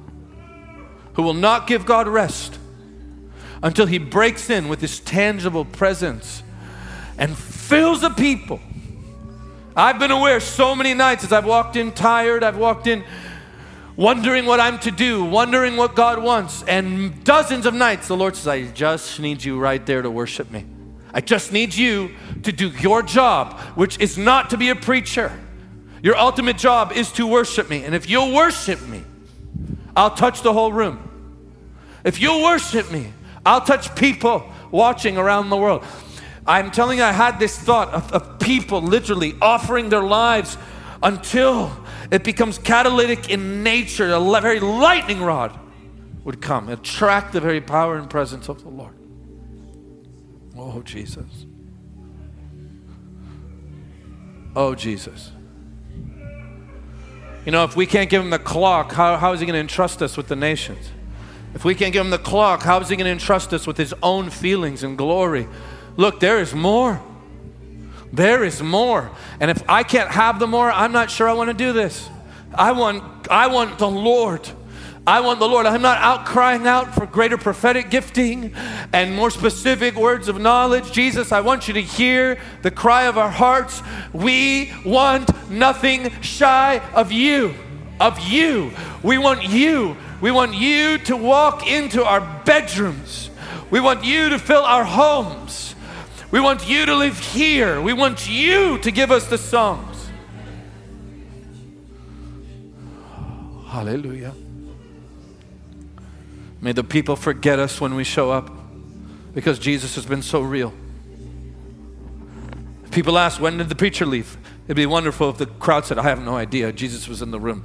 who 1.13 1.21
will 1.21 1.35
not 1.35 1.67
give 1.67 1.85
God 1.85 2.07
rest 2.07 2.57
until 3.61 3.85
He 3.85 3.99
breaks 3.99 4.49
in 4.49 4.67
with 4.67 4.81
His 4.81 4.99
tangible 4.99 5.63
presence 5.63 6.41
and 7.19 7.37
fills 7.37 8.01
the 8.01 8.09
people 8.09 8.59
I've 9.79 9.97
been 9.97 10.11
aware 10.11 10.41
so 10.41 10.75
many 10.75 10.93
nights 10.93 11.23
as 11.23 11.31
I've 11.31 11.45
walked 11.45 11.77
in 11.77 11.93
tired, 11.93 12.43
I've 12.43 12.57
walked 12.57 12.85
in 12.85 13.01
wondering 13.95 14.45
what 14.45 14.59
I'm 14.59 14.77
to 14.79 14.91
do, 14.91 15.23
wondering 15.23 15.77
what 15.77 15.95
God 15.95 16.21
wants. 16.21 16.63
And 16.63 17.23
dozens 17.23 17.65
of 17.65 17.73
nights, 17.73 18.09
the 18.09 18.17
Lord 18.17 18.35
says, 18.35 18.47
I 18.47 18.63
just 18.65 19.21
need 19.21 19.41
you 19.41 19.57
right 19.57 19.85
there 19.85 20.01
to 20.01 20.11
worship 20.11 20.51
me. 20.51 20.65
I 21.13 21.21
just 21.21 21.53
need 21.53 21.73
you 21.73 22.11
to 22.43 22.51
do 22.51 22.71
your 22.71 23.01
job, 23.01 23.57
which 23.75 23.97
is 24.01 24.17
not 24.17 24.49
to 24.49 24.57
be 24.57 24.67
a 24.67 24.75
preacher. 24.75 25.31
Your 26.03 26.17
ultimate 26.17 26.57
job 26.57 26.91
is 26.91 27.09
to 27.13 27.25
worship 27.25 27.69
me. 27.69 27.85
And 27.85 27.95
if 27.95 28.09
you'll 28.09 28.33
worship 28.33 28.85
me, 28.85 29.05
I'll 29.95 30.13
touch 30.13 30.41
the 30.41 30.51
whole 30.51 30.73
room. 30.73 31.09
If 32.03 32.19
you'll 32.19 32.43
worship 32.43 32.91
me, 32.91 33.13
I'll 33.45 33.61
touch 33.61 33.95
people 33.95 34.43
watching 34.71 35.17
around 35.17 35.49
the 35.49 35.57
world. 35.57 35.85
I'm 36.49 36.71
telling 36.71 36.97
you, 36.97 37.03
I 37.03 37.11
had 37.11 37.37
this 37.37 37.55
thought 37.55 37.89
of, 37.89 38.11
of 38.11 38.39
people 38.39 38.81
literally 38.81 39.35
offering 39.39 39.89
their 39.89 40.01
lives 40.01 40.57
until 41.03 41.71
it 42.09 42.23
becomes 42.23 42.57
catalytic 42.57 43.29
in 43.29 43.61
nature. 43.61 44.11
A 44.11 44.41
very 44.41 44.59
lightning 44.59 45.21
rod 45.21 45.57
would 46.23 46.41
come, 46.41 46.67
attract 46.69 47.33
the 47.33 47.39
very 47.39 47.61
power 47.61 47.97
and 47.97 48.09
presence 48.09 48.49
of 48.49 48.63
the 48.63 48.69
Lord. 48.69 48.95
Oh, 50.57 50.81
Jesus. 50.81 51.45
Oh, 54.55 54.73
Jesus. 54.73 55.31
You 57.45 57.51
know, 57.51 57.63
if 57.63 57.75
we 57.75 57.85
can't 57.85 58.09
give 58.09 58.23
him 58.23 58.31
the 58.31 58.39
clock, 58.39 58.91
how, 58.91 59.17
how 59.17 59.33
is 59.33 59.39
he 59.39 59.45
going 59.45 59.53
to 59.53 59.61
entrust 59.61 60.01
us 60.01 60.17
with 60.17 60.27
the 60.27 60.35
nations? 60.35 60.89
If 61.53 61.63
we 61.63 61.75
can't 61.75 61.93
give 61.93 62.03
him 62.03 62.09
the 62.09 62.17
clock, 62.17 62.63
how 62.63 62.79
is 62.79 62.89
he 62.89 62.95
going 62.95 63.05
to 63.05 63.11
entrust 63.11 63.53
us 63.53 63.67
with 63.67 63.77
his 63.77 63.93
own 64.01 64.31
feelings 64.31 64.81
and 64.81 64.97
glory? 64.97 65.47
Look, 65.99 66.21
there 66.21 66.39
is 66.39 66.55
more. 66.55 67.01
There 68.13 68.45
is 68.45 68.63
more. 68.63 69.11
And 69.41 69.51
if 69.51 69.61
I 69.69 69.83
can't 69.83 70.09
have 70.09 70.39
the 70.39 70.47
more, 70.47 70.71
I'm 70.71 70.93
not 70.93 71.11
sure 71.11 71.27
I 71.27 71.33
want 71.33 71.49
to 71.49 71.53
do 71.53 71.73
this. 71.73 72.09
I 72.53 72.71
want 72.71 73.27
I 73.29 73.47
want 73.47 73.79
the 73.79 73.89
Lord. 73.89 74.49
I 75.05 75.19
want 75.19 75.41
the 75.41 75.49
Lord. 75.49 75.65
I'm 75.65 75.81
not 75.81 75.97
out 75.97 76.25
crying 76.25 76.65
out 76.65 76.95
for 76.95 77.05
greater 77.05 77.37
prophetic 77.37 77.89
gifting 77.89 78.53
and 78.93 79.13
more 79.13 79.29
specific 79.29 79.97
words 79.97 80.29
of 80.29 80.39
knowledge. 80.39 80.93
Jesus, 80.93 81.33
I 81.33 81.41
want 81.41 81.67
you 81.67 81.73
to 81.73 81.81
hear 81.81 82.39
the 82.61 82.71
cry 82.71 83.03
of 83.03 83.17
our 83.17 83.29
hearts. 83.29 83.83
We 84.13 84.71
want 84.85 85.51
nothing 85.51 86.11
shy 86.21 86.81
of 86.93 87.11
you. 87.11 87.53
Of 87.99 88.21
you. 88.21 88.71
We 89.03 89.17
want 89.17 89.43
you. 89.43 89.97
We 90.21 90.31
want 90.31 90.53
you 90.53 90.97
to 90.99 91.17
walk 91.17 91.67
into 91.67 92.05
our 92.05 92.21
bedrooms. 92.45 93.29
We 93.69 93.81
want 93.81 94.05
you 94.05 94.29
to 94.29 94.39
fill 94.39 94.63
our 94.63 94.85
homes. 94.85 95.68
We 96.31 96.39
want 96.39 96.69
you 96.69 96.85
to 96.85 96.95
live 96.95 97.17
here. 97.17 97.81
We 97.81 97.93
want 97.93 98.29
you 98.29 98.77
to 98.79 98.91
give 98.91 99.11
us 99.11 99.27
the 99.27 99.37
songs. 99.37 100.09
Hallelujah. 103.67 104.33
May 106.61 106.71
the 106.71 106.83
people 106.83 107.15
forget 107.15 107.57
us 107.57 107.79
when 107.81 107.95
we 107.95 108.03
show 108.03 108.29
up 108.31 108.51
because 109.33 109.57
Jesus 109.57 109.95
has 109.95 110.05
been 110.05 110.21
so 110.21 110.41
real. 110.41 110.73
People 112.91 113.17
ask, 113.17 113.39
when 113.39 113.57
did 113.57 113.69
the 113.69 113.75
preacher 113.75 114.05
leave? 114.05 114.37
It'd 114.65 114.75
be 114.75 114.85
wonderful 114.85 115.29
if 115.29 115.37
the 115.37 115.45
crowd 115.45 115.85
said, 115.85 115.97
I 115.97 116.03
have 116.03 116.21
no 116.21 116.35
idea. 116.35 116.71
Jesus 116.71 117.07
was 117.07 117.21
in 117.21 117.31
the 117.31 117.39
room. 117.39 117.63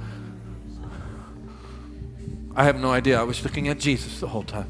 I 2.55 2.63
have 2.63 2.79
no 2.79 2.91
idea. 2.91 3.19
I 3.19 3.23
was 3.23 3.43
looking 3.43 3.67
at 3.67 3.79
Jesus 3.79 4.19
the 4.19 4.27
whole 4.27 4.43
time. 4.43 4.69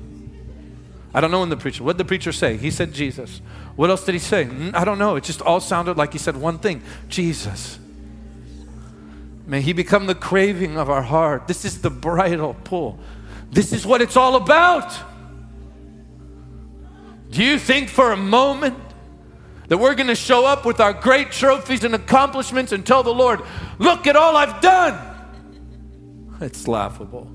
I 1.14 1.22
don't 1.22 1.32
know 1.32 1.40
when 1.40 1.50
the 1.50 1.58
preacher, 1.58 1.84
what 1.84 1.94
did 1.94 2.00
the 2.00 2.08
preacher 2.08 2.32
say? 2.32 2.58
He 2.58 2.72
said 2.72 2.94
Jesus. 2.94 3.42
What 3.76 3.90
else 3.90 4.06
did 4.06 4.14
he 4.14 4.20
say? 4.20 4.46
Mm, 4.46 4.74
I 4.74 4.86
don't 4.86 5.00
know. 5.00 5.16
It 5.16 5.24
just 5.24 5.42
all 5.42 5.60
sounded 5.60 5.98
like 5.98 6.14
he 6.14 6.20
said 6.20 6.38
one 6.38 6.60
thing 6.60 6.82
Jesus. 7.10 7.80
May 9.48 9.62
he 9.62 9.74
become 9.74 10.08
the 10.08 10.16
craving 10.16 10.78
of 10.78 10.90
our 10.90 11.04
heart. 11.04 11.48
This 11.48 11.66
is 11.66 11.82
the 11.82 11.90
bridal 11.90 12.56
pull. 12.64 13.00
This 13.52 13.74
is 13.74 13.86
what 13.86 14.02
it's 14.02 14.18
all 14.18 14.36
about. 14.36 14.92
Do 17.30 17.44
you 17.44 17.60
think 17.60 17.90
for 17.90 18.12
a 18.12 18.18
moment 18.18 18.78
that 19.68 19.78
we're 19.78 19.96
going 19.96 20.08
to 20.08 20.16
show 20.16 20.46
up 20.46 20.66
with 20.66 20.80
our 20.80 20.94
great 20.94 21.32
trophies 21.32 21.84
and 21.84 21.94
accomplishments 21.94 22.72
and 22.72 22.86
tell 22.86 23.04
the 23.04 23.14
Lord, 23.14 23.42
look 23.78 24.08
at 24.08 24.16
all 24.16 24.36
I've 24.36 24.62
done? 24.62 25.00
It's 26.42 26.68
laughable. 26.68 27.30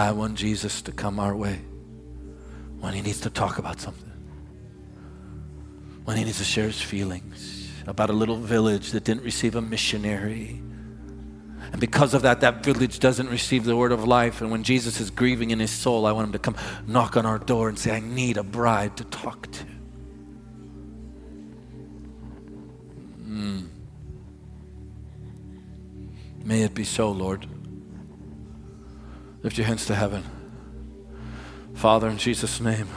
I 0.00 0.12
want 0.12 0.36
Jesus 0.36 0.80
to 0.82 0.92
come 0.92 1.20
our 1.20 1.36
way 1.36 1.60
when 2.78 2.94
he 2.94 3.02
needs 3.02 3.20
to 3.20 3.30
talk 3.30 3.58
about 3.58 3.80
something, 3.80 4.10
when 6.04 6.16
he 6.16 6.24
needs 6.24 6.38
to 6.38 6.44
share 6.44 6.66
his 6.66 6.80
feelings 6.80 7.70
about 7.86 8.08
a 8.08 8.14
little 8.14 8.36
village 8.36 8.92
that 8.92 9.04
didn't 9.04 9.24
receive 9.24 9.56
a 9.56 9.60
missionary. 9.60 10.62
And 11.72 11.78
because 11.78 12.14
of 12.14 12.22
that, 12.22 12.40
that 12.40 12.64
village 12.64 12.98
doesn't 12.98 13.28
receive 13.28 13.64
the 13.64 13.76
word 13.76 13.92
of 13.92 14.04
life. 14.04 14.40
And 14.40 14.50
when 14.50 14.62
Jesus 14.62 15.00
is 15.00 15.10
grieving 15.10 15.50
in 15.50 15.60
his 15.60 15.70
soul, 15.70 16.06
I 16.06 16.12
want 16.12 16.28
him 16.28 16.32
to 16.32 16.38
come 16.38 16.56
knock 16.86 17.18
on 17.18 17.26
our 17.26 17.38
door 17.38 17.68
and 17.68 17.78
say, 17.78 17.94
I 17.94 18.00
need 18.00 18.38
a 18.38 18.42
bride 18.42 18.96
to 18.96 19.04
talk 19.04 19.52
to. 19.52 19.64
Mm. 23.28 23.68
May 26.42 26.62
it 26.62 26.74
be 26.74 26.84
so, 26.84 27.10
Lord. 27.10 27.46
Lift 29.42 29.56
your 29.56 29.66
hands 29.66 29.86
to 29.86 29.94
heaven. 29.94 30.24
Father, 31.74 32.08
in 32.08 32.18
Jesus' 32.18 32.60
name, 32.60 32.88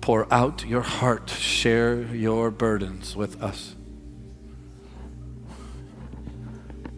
pour 0.00 0.32
out 0.32 0.64
your 0.66 0.80
heart, 0.82 1.30
share 1.30 2.02
your 2.14 2.50
burdens 2.50 3.14
with 3.14 3.40
us. 3.42 3.76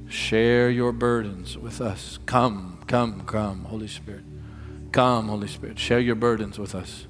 Share 0.09 0.71
your 0.71 0.93
burdens 0.93 1.59
with 1.59 1.81
us. 1.81 2.19
Come, 2.25 2.79
come, 2.87 3.27
come, 3.27 3.65
Holy 3.65 3.89
Spirit. 3.89 4.25
Come, 4.93 5.29
Holy 5.29 5.49
Spirit. 5.49 5.79
Share 5.79 5.99
your 5.99 6.15
burdens 6.15 6.59
with 6.59 6.75
us. 6.75 7.07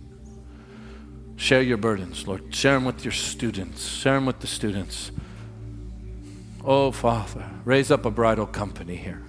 Share 1.37 1.62
your 1.62 1.77
burdens, 1.77 2.27
Lord. 2.27 2.55
Share 2.55 2.74
them 2.74 2.87
with 2.87 3.05
your 3.05 3.12
students. 3.12 3.87
Share 3.87 4.14
them 4.14 4.27
with 4.27 4.40
the 4.40 4.46
students. 4.46 5.12
Oh, 6.64 6.90
Father, 6.90 7.44
raise 7.64 7.90
up 7.90 8.07
a 8.07 8.11
bridal 8.11 8.46
company 8.46 8.96
here. 8.96 9.22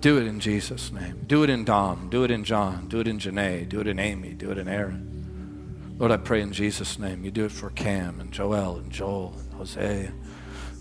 Do 0.00 0.18
it 0.18 0.26
in 0.26 0.38
Jesus' 0.38 0.92
name. 0.92 1.24
Do 1.26 1.42
it 1.42 1.50
in 1.50 1.64
Dom. 1.64 2.08
Do 2.08 2.22
it 2.24 2.30
in 2.30 2.44
John. 2.44 2.86
Do 2.88 3.00
it 3.00 3.08
in 3.08 3.18
Janae. 3.18 3.68
Do 3.68 3.80
it 3.80 3.86
in 3.86 3.98
Amy. 3.98 4.32
Do 4.32 4.50
it 4.50 4.58
in 4.58 4.68
Aaron. 4.68 5.96
Lord, 5.98 6.12
I 6.12 6.16
pray 6.16 6.40
in 6.40 6.52
Jesus' 6.52 6.98
name 6.98 7.24
you 7.24 7.32
do 7.32 7.46
it 7.46 7.52
for 7.52 7.70
Cam 7.70 8.20
and 8.20 8.30
Joel 8.30 8.76
and 8.76 8.92
Joel 8.92 9.34
and 9.36 9.52
Jose. 9.54 10.10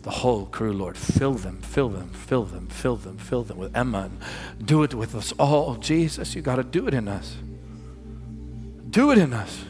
The 0.03 0.11
whole 0.11 0.45
crew, 0.45 0.71
Lord. 0.71 0.95
Fill 0.95 1.33
them, 1.33 1.59
fill 1.61 1.89
them, 1.89 2.09
fill 2.09 2.45
them, 2.45 2.67
fill 2.67 2.95
them, 2.95 3.17
fill 3.17 3.43
them 3.43 3.57
with 3.57 3.75
Emma. 3.75 4.11
And 4.59 4.67
do 4.67 4.83
it 4.83 4.93
with 4.93 5.15
us 5.15 5.33
all. 5.39 5.75
Jesus, 5.75 6.35
you 6.35 6.43
got 6.43 6.57
to 6.57 6.63
do 6.63 6.87
it 6.87 6.93
in 6.93 7.07
us. 7.07 7.35
Do 8.91 9.11
it 9.11 9.17
in 9.17 9.33
us. 9.33 9.65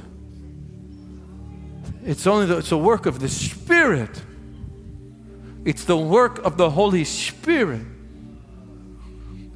It's 2.03 2.27
only 2.27 2.45
the, 2.45 2.57
it's 2.57 2.71
a 2.73 2.77
work 2.77 3.05
of 3.05 3.19
the 3.19 3.29
Spirit. 3.29 4.21
It's 5.63 5.85
the 5.85 5.97
work 5.97 6.39
of 6.39 6.57
the 6.57 6.69
Holy 6.69 7.05
Spirit. 7.05 7.85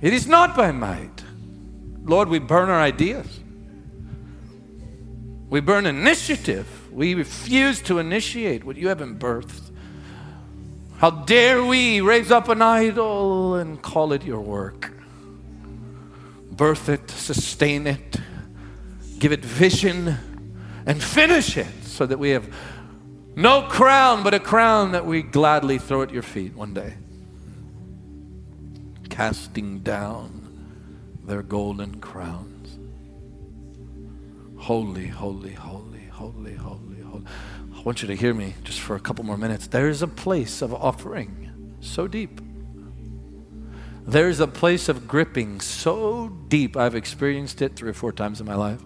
It 0.01 0.13
is 0.13 0.27
not 0.27 0.55
by 0.55 0.71
might. 0.71 1.23
Lord, 2.03 2.27
we 2.27 2.39
burn 2.39 2.69
our 2.69 2.79
ideas. 2.79 3.39
We 5.49 5.59
burn 5.59 5.85
initiative. 5.85 6.67
We 6.91 7.13
refuse 7.13 7.81
to 7.83 7.99
initiate 7.99 8.63
what 8.63 8.77
you 8.77 8.87
haven't 8.87 9.19
birthed. 9.19 9.69
How 10.97 11.11
dare 11.11 11.63
we 11.63 12.01
raise 12.01 12.31
up 12.31 12.49
an 12.49 12.61
idol 12.61 13.55
and 13.55 13.81
call 13.81 14.13
it 14.13 14.23
your 14.23 14.39
work? 14.39 14.91
Birth 16.51 16.89
it, 16.89 17.09
sustain 17.09 17.87
it, 17.87 18.17
give 19.19 19.31
it 19.31 19.43
vision, 19.43 20.17
and 20.85 21.01
finish 21.01 21.57
it 21.57 21.83
so 21.83 22.05
that 22.05 22.19
we 22.19 22.29
have 22.31 22.53
no 23.35 23.63
crown, 23.63 24.23
but 24.23 24.33
a 24.33 24.39
crown 24.39 24.91
that 24.91 25.05
we 25.05 25.21
gladly 25.21 25.77
throw 25.77 26.01
at 26.01 26.11
your 26.11 26.21
feet 26.21 26.55
one 26.55 26.73
day. 26.73 26.93
Casting 29.11 29.79
down 29.79 31.19
their 31.25 31.43
golden 31.43 31.99
crowns. 31.99 32.79
Holy, 34.57 35.05
holy, 35.05 35.51
holy, 35.53 36.05
holy, 36.07 36.55
holy, 36.55 37.01
holy. 37.01 37.25
I 37.75 37.81
want 37.83 38.01
you 38.01 38.07
to 38.07 38.15
hear 38.15 38.33
me 38.33 38.55
just 38.63 38.79
for 38.79 38.95
a 38.95 38.99
couple 38.99 39.23
more 39.25 39.37
minutes. 39.37 39.67
There 39.67 39.89
is 39.89 40.01
a 40.01 40.07
place 40.07 40.61
of 40.63 40.73
offering 40.73 41.75
so 41.81 42.07
deep. 42.07 42.41
There's 44.07 44.39
a 44.39 44.47
place 44.47 44.89
of 44.89 45.07
gripping 45.07 45.61
so 45.61 46.29
deep. 46.47 46.77
I've 46.77 46.95
experienced 46.95 47.61
it 47.61 47.75
three 47.75 47.89
or 47.89 47.93
four 47.93 48.11
times 48.11 48.39
in 48.39 48.47
my 48.47 48.55
life. 48.55 48.81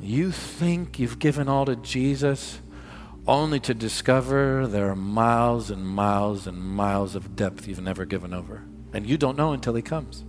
You 0.00 0.30
think 0.30 0.98
you've 0.98 1.18
given 1.18 1.48
all 1.48 1.66
to 1.66 1.76
Jesus 1.76 2.60
only 3.26 3.60
to 3.60 3.74
discover 3.74 4.66
there 4.66 4.90
are 4.90 4.96
miles 4.96 5.70
and 5.70 5.86
miles 5.86 6.46
and 6.46 6.58
miles 6.60 7.14
of 7.14 7.36
depth 7.36 7.68
you've 7.68 7.80
never 7.80 8.04
given 8.04 8.34
over. 8.34 8.64
And 8.92 9.06
you 9.08 9.16
don't 9.16 9.36
know 9.36 9.52
until 9.52 9.74
He 9.74 9.82
comes. 9.82 10.24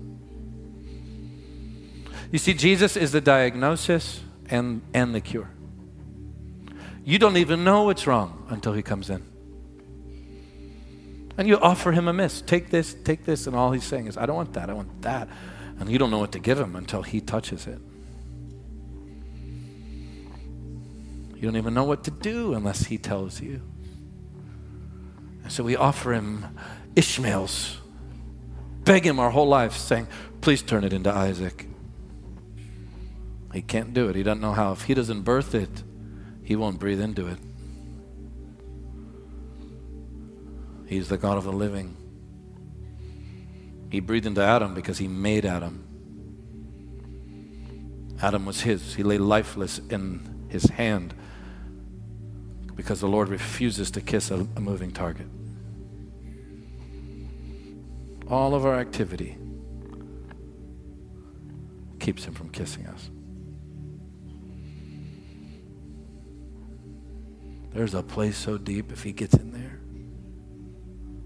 You 2.33 2.39
see, 2.39 2.55
Jesus 2.55 2.97
is 2.97 3.11
the 3.11 3.21
diagnosis 3.21 4.21
and, 4.49 4.81
and 4.93 5.13
the 5.13 5.21
cure. 5.21 5.51
You 7.05 7.19
don't 7.19 7.37
even 7.37 7.63
know 7.63 7.83
what's 7.83 8.07
wrong 8.07 8.47
until 8.49 8.73
he 8.73 8.81
comes 8.81 9.09
in. 9.09 9.23
And 11.37 11.47
you 11.47 11.59
offer 11.59 11.91
him 11.91 12.07
a 12.07 12.13
miss. 12.13 12.41
Take 12.41 12.71
this, 12.71 12.95
take 13.03 13.25
this, 13.25 13.45
and 13.45 13.55
all 13.55 13.71
he's 13.71 13.83
saying 13.83 14.07
is, 14.07 14.17
I 14.17 14.25
don't 14.25 14.35
want 14.35 14.53
that, 14.53 14.69
I 14.69 14.73
want 14.73 15.01
that. 15.01 15.27
And 15.79 15.89
you 15.91 15.97
don't 15.97 16.11
know 16.11 16.19
what 16.19 16.31
to 16.31 16.39
give 16.39 16.59
him 16.59 16.75
until 16.75 17.03
he 17.03 17.21
touches 17.21 17.67
it. 17.67 17.79
You 21.43 21.49
don't 21.49 21.57
even 21.57 21.73
know 21.73 21.83
what 21.83 22.05
to 22.05 22.11
do 22.11 22.53
unless 22.53 22.85
he 22.85 22.97
tells 22.97 23.41
you. 23.41 23.61
And 25.43 25.51
so 25.51 25.61
we 25.61 25.75
offer 25.75 26.13
him 26.13 26.57
Ishmael's, 26.95 27.81
beg 28.85 29.05
him 29.05 29.19
our 29.19 29.29
whole 29.29 29.49
life, 29.49 29.73
saying, 29.75 30.07
Please 30.39 30.61
turn 30.61 30.85
it 30.85 30.93
into 30.93 31.11
Isaac. 31.11 31.67
He 33.53 33.61
can't 33.61 33.93
do 33.93 34.07
it. 34.07 34.15
He 34.15 34.23
doesn't 34.23 34.39
know 34.39 34.53
how. 34.53 34.71
If 34.71 34.83
he 34.83 34.93
doesn't 34.93 35.23
birth 35.23 35.53
it, 35.53 35.83
he 36.43 36.55
won't 36.55 36.79
breathe 36.79 37.01
into 37.01 37.27
it. 37.27 37.39
He's 40.87 41.09
the 41.09 41.17
God 41.17 41.37
of 41.37 41.43
the 41.43 41.51
living. 41.51 41.97
He 43.91 43.99
breathed 43.99 44.27
into 44.27 44.41
Adam 44.41 44.73
because 44.73 44.97
he 44.97 45.09
made 45.09 45.45
Adam. 45.45 45.83
Adam 48.21 48.45
was 48.45 48.61
his. 48.61 48.95
He 48.95 49.03
lay 49.03 49.17
lifeless 49.17 49.79
in 49.89 50.47
his 50.47 50.63
hand 50.63 51.13
because 52.75 52.99
the 52.99 53.07
Lord 53.07 53.29
refuses 53.29 53.91
to 53.91 54.01
kiss 54.01 54.31
a, 54.31 54.47
a 54.55 54.59
moving 54.59 54.91
target. 54.91 55.27
All 58.29 58.55
of 58.55 58.65
our 58.65 58.75
activity 58.79 59.37
keeps 61.99 62.25
him 62.25 62.33
from 62.33 62.49
kissing 62.49 62.87
us. 62.87 63.09
There's 67.73 67.93
a 67.93 68.03
place 68.03 68.37
so 68.37 68.57
deep 68.57 68.91
if 68.91 69.03
he 69.03 69.11
gets 69.11 69.33
in 69.33 69.51
there. 69.51 69.79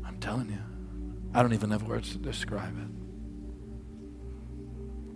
I'm 0.05 0.17
telling 0.19 0.49
you. 0.49 0.60
I 1.33 1.41
don't 1.41 1.53
even 1.53 1.71
have 1.71 1.83
words 1.83 2.12
to 2.13 2.17
describe 2.17 2.75
it. 2.77 2.88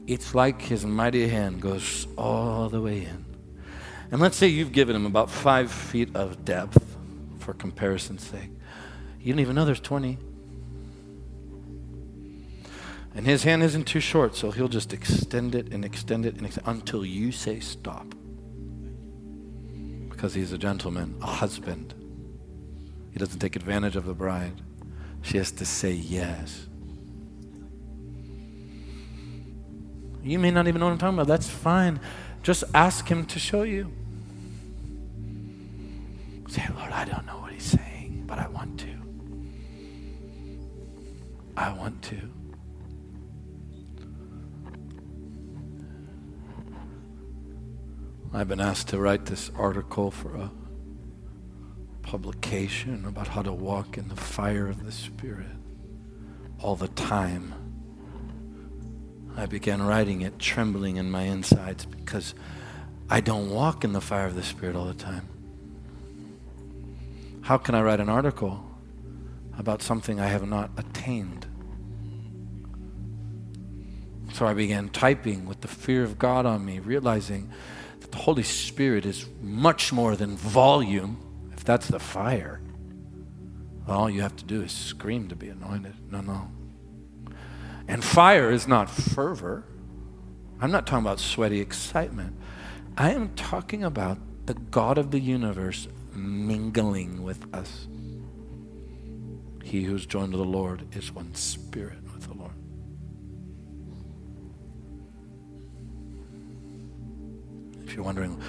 It's 0.07 0.35
like 0.35 0.61
his 0.61 0.85
mighty 0.85 1.27
hand 1.27 1.61
goes 1.61 2.05
all 2.17 2.67
the 2.69 2.81
way 2.81 3.05
in. 3.05 3.30
And 4.11 4.19
let's 4.19 4.35
say 4.35 4.47
you've 4.47 4.73
given 4.73 4.95
him 4.95 5.05
about 5.05 5.29
five 5.29 5.71
feet 5.71 6.15
of 6.15 6.43
depth 6.43 6.97
for 7.39 7.53
comparison's 7.53 8.27
sake. 8.27 8.51
You 9.21 9.33
don't 9.33 9.39
even 9.39 9.55
know 9.55 9.65
there's 9.65 9.79
20. 9.79 10.17
And 13.15 13.25
his 13.25 13.43
hand 13.43 13.63
isn't 13.63 13.85
too 13.85 13.99
short, 13.99 14.35
so 14.35 14.51
he'll 14.51 14.67
just 14.67 14.93
extend 14.93 15.55
it 15.55 15.73
and 15.73 15.83
extend 15.83 16.25
it 16.25 16.35
and 16.35 16.45
extend, 16.45 16.67
until 16.67 17.05
you 17.05 17.31
say 17.31 17.59
stop 17.59 18.13
because 20.21 20.35
he's 20.35 20.51
a 20.51 20.57
gentleman, 20.57 21.15
a 21.23 21.25
husband. 21.25 21.95
He 23.11 23.17
doesn't 23.17 23.39
take 23.39 23.55
advantage 23.55 23.95
of 23.95 24.05
the 24.05 24.13
bride. 24.13 24.61
She 25.23 25.37
has 25.37 25.51
to 25.53 25.65
say 25.65 25.93
yes. 25.93 26.67
You 30.23 30.37
may 30.37 30.51
not 30.51 30.67
even 30.67 30.79
know 30.79 30.85
what 30.85 30.91
I'm 30.91 30.99
talking 30.99 31.15
about. 31.15 31.25
That's 31.25 31.49
fine. 31.49 31.99
Just 32.43 32.63
ask 32.73 33.07
him 33.07 33.25
to 33.27 33.39
show 33.39 33.63
you. 33.63 33.91
Say, 36.47 36.67
Lord, 36.75 36.91
I 36.91 37.05
don't 37.05 37.25
know 37.25 37.37
what 37.39 37.53
he's 37.53 37.63
saying, 37.63 38.23
but 38.25 38.39
I 38.39 38.47
want 38.47 38.79
to. 38.79 38.87
I 41.55 41.71
want 41.73 42.01
to. 42.03 42.17
I've 48.33 48.47
been 48.47 48.61
asked 48.61 48.87
to 48.89 48.99
write 48.99 49.25
this 49.25 49.51
article 49.55 50.09
for 50.09 50.35
a 50.35 50.51
publication 52.01 53.05
about 53.05 53.27
how 53.27 53.41
to 53.41 53.53
walk 53.53 53.97
in 53.97 54.07
the 54.07 54.15
fire 54.15 54.67
of 54.67 54.83
the 54.83 54.91
Spirit 54.91 55.47
all 56.61 56.75
the 56.75 56.87
time. 56.89 57.60
I 59.41 59.47
began 59.47 59.81
writing 59.81 60.21
it 60.21 60.37
trembling 60.37 60.97
in 60.97 61.09
my 61.09 61.23
insides 61.23 61.87
because 61.87 62.35
I 63.09 63.21
don't 63.21 63.49
walk 63.49 63.83
in 63.83 63.91
the 63.91 63.99
fire 63.99 64.27
of 64.27 64.35
the 64.35 64.43
Spirit 64.43 64.75
all 64.75 64.85
the 64.85 64.93
time. 64.93 65.27
How 67.41 67.57
can 67.57 67.73
I 67.73 67.81
write 67.81 67.99
an 67.99 68.07
article 68.07 68.63
about 69.57 69.81
something 69.81 70.19
I 70.19 70.27
have 70.27 70.47
not 70.47 70.69
attained? 70.77 71.47
So 74.33 74.45
I 74.45 74.53
began 74.53 74.89
typing 74.89 75.47
with 75.47 75.61
the 75.61 75.67
fear 75.67 76.03
of 76.03 76.19
God 76.19 76.45
on 76.45 76.63
me, 76.63 76.77
realizing 76.77 77.49
that 77.99 78.11
the 78.11 78.19
Holy 78.19 78.43
Spirit 78.43 79.07
is 79.07 79.25
much 79.41 79.91
more 79.91 80.15
than 80.15 80.37
volume, 80.37 81.17
if 81.51 81.63
that's 81.63 81.87
the 81.87 81.99
fire. 81.99 82.61
All 83.87 84.07
you 84.07 84.21
have 84.21 84.35
to 84.35 84.45
do 84.45 84.61
is 84.61 84.71
scream 84.71 85.29
to 85.29 85.35
be 85.35 85.49
anointed. 85.49 85.95
No, 86.11 86.21
no. 86.21 86.47
And 87.91 88.01
fire 88.01 88.49
is 88.49 88.69
not 88.69 88.89
fervor. 88.89 89.65
I'm 90.61 90.71
not 90.71 90.87
talking 90.87 91.03
about 91.03 91.19
sweaty 91.19 91.59
excitement. 91.59 92.37
I 92.97 93.11
am 93.11 93.35
talking 93.35 93.83
about 93.83 94.17
the 94.45 94.53
God 94.53 94.97
of 94.97 95.11
the 95.11 95.19
universe 95.19 95.89
mingling 96.13 97.21
with 97.21 97.53
us. 97.53 97.89
He 99.61 99.83
who's 99.83 100.05
joined 100.05 100.31
to 100.31 100.37
the 100.37 100.45
Lord 100.45 100.87
is 100.95 101.11
one 101.11 101.35
spirit 101.35 102.01
with 102.13 102.27
the 102.29 102.33
Lord. 102.33 102.53
If 107.85 107.93
you're 107.93 108.05
wondering, 108.05 108.39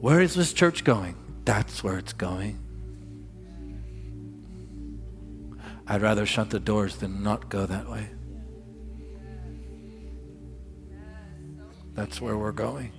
where 0.00 0.22
is 0.22 0.34
this 0.34 0.54
church 0.54 0.84
going? 0.84 1.16
That's 1.44 1.84
where 1.84 1.98
it's 1.98 2.14
going. 2.14 2.58
I'd 5.86 6.00
rather 6.00 6.24
shut 6.24 6.48
the 6.48 6.60
doors 6.60 6.96
than 6.96 7.22
not 7.22 7.50
go 7.50 7.66
that 7.66 7.86
way. 7.86 8.08
That's 11.94 12.20
where 12.20 12.36
we're 12.36 12.52
going. 12.52 12.92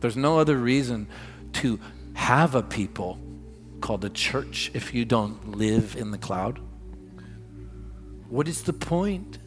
There's 0.00 0.16
no 0.16 0.38
other 0.38 0.56
reason 0.56 1.08
to 1.54 1.80
have 2.14 2.54
a 2.54 2.62
people 2.62 3.18
called 3.80 4.04
a 4.04 4.10
church 4.10 4.70
if 4.74 4.92
you 4.94 5.04
don't 5.04 5.56
live 5.56 5.96
in 5.96 6.10
the 6.10 6.18
cloud. 6.18 6.60
What 8.28 8.48
is 8.48 8.62
the 8.62 8.72
point? 8.72 9.38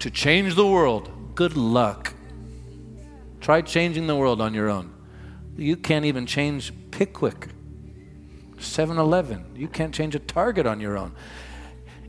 To 0.00 0.10
change 0.10 0.54
the 0.54 0.66
world. 0.66 1.10
Good 1.34 1.56
luck. 1.56 2.14
Try 3.40 3.60
changing 3.60 4.06
the 4.06 4.16
world 4.16 4.40
on 4.40 4.54
your 4.54 4.70
own. 4.70 4.92
You 5.56 5.76
can't 5.76 6.04
even 6.04 6.26
change 6.26 6.72
Pickwick, 6.90 7.48
7 8.58 8.98
Eleven. 8.98 9.44
You 9.54 9.68
can't 9.68 9.94
change 9.94 10.14
a 10.14 10.18
target 10.18 10.66
on 10.66 10.80
your 10.80 10.96
own. 10.96 11.14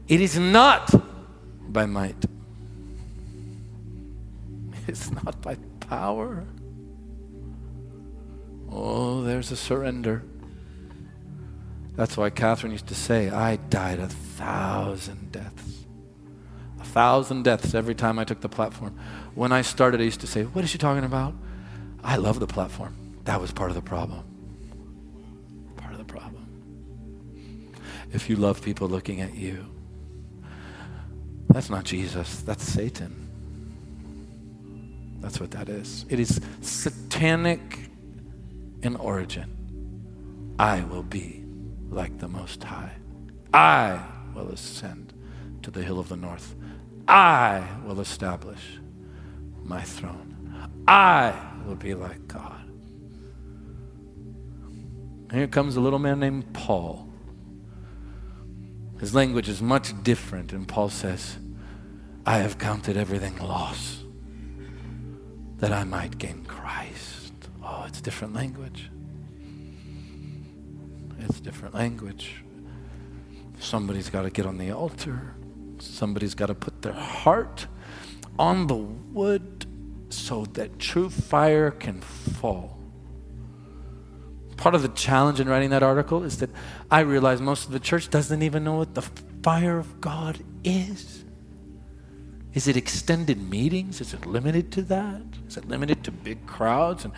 It 0.07 0.21
is 0.21 0.37
not 0.37 0.93
by 1.71 1.85
might, 1.85 2.25
it's 4.87 5.11
not 5.11 5.41
by 5.41 5.55
power. 5.81 6.45
Oh, 8.69 9.23
there's 9.23 9.51
a 9.51 9.55
surrender. 9.55 10.23
That's 11.95 12.17
why 12.17 12.29
Kathryn 12.29 12.71
used 12.71 12.87
to 12.87 12.95
say, 12.95 13.29
I 13.29 13.55
died 13.55 13.99
a 13.99 14.07
thousand 14.07 15.31
deaths. 15.31 15.85
A 16.79 16.83
thousand 16.83 17.43
deaths 17.43 17.73
every 17.73 17.95
time 17.95 18.19
I 18.19 18.25
took 18.25 18.41
the 18.41 18.49
platform. 18.49 18.99
When 19.33 19.51
I 19.51 19.61
started, 19.61 20.01
I 20.01 20.03
used 20.03 20.21
to 20.21 20.27
say, 20.27 20.43
What 20.43 20.63
is 20.63 20.69
she 20.69 20.77
talking 20.77 21.05
about? 21.05 21.33
I 22.03 22.17
love 22.17 22.39
the 22.39 22.47
platform. 22.47 22.95
That 23.23 23.39
was 23.39 23.51
part 23.51 23.71
of 23.71 23.75
the 23.75 23.81
problem. 23.81 24.23
Part 25.77 25.93
of 25.93 25.97
the 25.97 26.05
problem. 26.05 26.45
If 28.11 28.29
you 28.29 28.35
love 28.35 28.61
people 28.61 28.87
looking 28.87 29.21
at 29.21 29.35
you, 29.35 29.65
that's 31.49 31.69
not 31.69 31.85
Jesus, 31.85 32.41
that's 32.41 32.63
Satan. 32.63 33.24
That's 35.25 35.39
what 35.39 35.49
that 35.51 35.69
is. 35.69 36.05
It 36.07 36.19
is 36.19 36.39
satanic 36.61 37.89
in 38.83 38.95
origin. 38.95 40.53
I 40.59 40.83
will 40.83 41.01
be 41.01 41.43
like 41.89 42.19
the 42.19 42.27
Most 42.27 42.63
High. 42.63 42.91
I 43.51 44.05
will 44.35 44.49
ascend 44.49 45.15
to 45.63 45.71
the 45.71 45.81
hill 45.81 45.97
of 45.97 46.09
the 46.09 46.15
north. 46.15 46.53
I 47.07 47.67
will 47.83 48.01
establish 48.01 48.77
my 49.63 49.81
throne. 49.81 50.69
I 50.87 51.33
will 51.65 51.75
be 51.75 51.95
like 51.95 52.27
God. 52.27 52.61
Here 55.31 55.47
comes 55.47 55.75
a 55.75 55.81
little 55.81 55.97
man 55.97 56.19
named 56.19 56.53
Paul. 56.53 57.09
His 58.99 59.15
language 59.15 59.49
is 59.49 59.59
much 59.59 60.03
different, 60.03 60.53
and 60.53 60.67
Paul 60.67 60.89
says, 60.89 61.37
I 62.27 62.37
have 62.37 62.59
counted 62.59 62.95
everything 62.95 63.39
loss 63.39 64.04
that 65.57 65.71
I 65.71 65.83
might 65.83 66.17
gain 66.17 66.45
Christ. 66.45 67.33
Oh, 67.63 67.85
it's 67.87 68.01
different 68.01 68.33
language. 68.33 68.89
It's 71.19 71.39
different 71.39 71.73
language. 71.73 72.43
Somebody's 73.59 74.09
got 74.09 74.23
to 74.23 74.29
get 74.29 74.45
on 74.45 74.57
the 74.57 74.71
altar. 74.71 75.35
Somebody's 75.79 76.35
got 76.35 76.47
to 76.47 76.55
put 76.55 76.81
their 76.81 76.93
heart 76.93 77.67
on 78.37 78.67
the 78.67 78.75
wood 78.75 79.65
so 80.09 80.45
that 80.53 80.79
true 80.79 81.09
fire 81.09 81.71
can 81.71 82.01
fall. 82.01 82.77
Part 84.57 84.75
of 84.75 84.81
the 84.81 84.89
challenge 84.89 85.39
in 85.39 85.49
writing 85.49 85.71
that 85.71 85.83
article 85.83 86.23
is 86.23 86.37
that 86.37 86.49
I 86.89 87.01
realize 87.01 87.41
most 87.41 87.65
of 87.65 87.71
the 87.71 87.79
church 87.79 88.09
doesn't 88.09 88.41
even 88.41 88.63
know 88.63 88.75
what 88.75 88.93
the 88.93 89.01
fire 89.01 89.77
of 89.77 89.99
God 89.99 90.39
is. 90.63 91.24
Is 92.55 92.69
it 92.69 92.77
extended 92.77 93.49
meetings? 93.49 93.99
Is 93.99 94.13
it 94.13 94.25
limited 94.25 94.71
to 94.71 94.81
that? 94.83 95.21
Is 95.47 95.57
it 95.57 95.67
limited 95.67 96.05
to 96.05 96.11
big 96.11 96.47
crowds? 96.47 97.03
And 97.03 97.13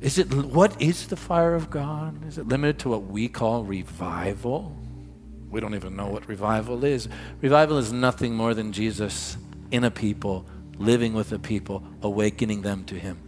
is 0.00 0.18
it 0.18 0.32
what 0.32 0.80
is 0.80 1.06
the 1.08 1.16
fire 1.16 1.54
of 1.54 1.70
God? 1.70 2.26
Is 2.26 2.38
it 2.38 2.48
limited 2.48 2.78
to 2.80 2.88
what 2.88 3.04
we 3.04 3.28
call 3.28 3.64
revival? 3.64 4.74
We 5.50 5.60
don't 5.60 5.74
even 5.74 5.94
know 5.94 6.06
what 6.06 6.26
revival 6.26 6.84
is. 6.84 7.06
Revival 7.42 7.76
is 7.76 7.92
nothing 7.92 8.34
more 8.34 8.54
than 8.54 8.72
Jesus 8.72 9.36
in 9.70 9.84
a 9.84 9.90
people, 9.90 10.46
living 10.78 11.12
with 11.12 11.32
a 11.32 11.38
people, 11.38 11.84
awakening 12.02 12.62
them 12.62 12.84
to 12.84 12.98
Him. 12.98 13.18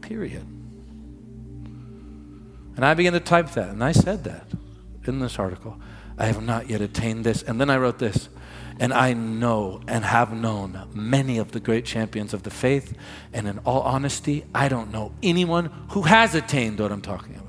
Period. 0.00 0.46
And 2.76 2.84
I 2.84 2.94
began 2.94 3.12
to 3.12 3.20
type 3.20 3.50
that, 3.50 3.68
and 3.68 3.84
I 3.84 3.92
said 3.92 4.24
that 4.24 4.46
in 5.06 5.20
this 5.20 5.38
article. 5.38 5.78
I 6.18 6.26
have 6.26 6.42
not 6.42 6.70
yet 6.70 6.80
attained 6.80 7.24
this. 7.24 7.42
And 7.42 7.60
then 7.60 7.70
I 7.70 7.76
wrote 7.76 7.98
this. 7.98 8.28
And 8.78 8.92
I 8.92 9.12
know 9.12 9.80
and 9.86 10.04
have 10.04 10.32
known 10.32 10.88
many 10.94 11.38
of 11.38 11.52
the 11.52 11.60
great 11.60 11.84
champions 11.84 12.34
of 12.34 12.42
the 12.42 12.50
faith. 12.50 12.94
And 13.32 13.46
in 13.46 13.58
all 13.60 13.82
honesty, 13.82 14.44
I 14.54 14.68
don't 14.68 14.90
know 14.90 15.12
anyone 15.22 15.70
who 15.90 16.02
has 16.02 16.34
attained 16.34 16.80
what 16.80 16.90
I'm 16.90 17.02
talking 17.02 17.36
about. 17.36 17.42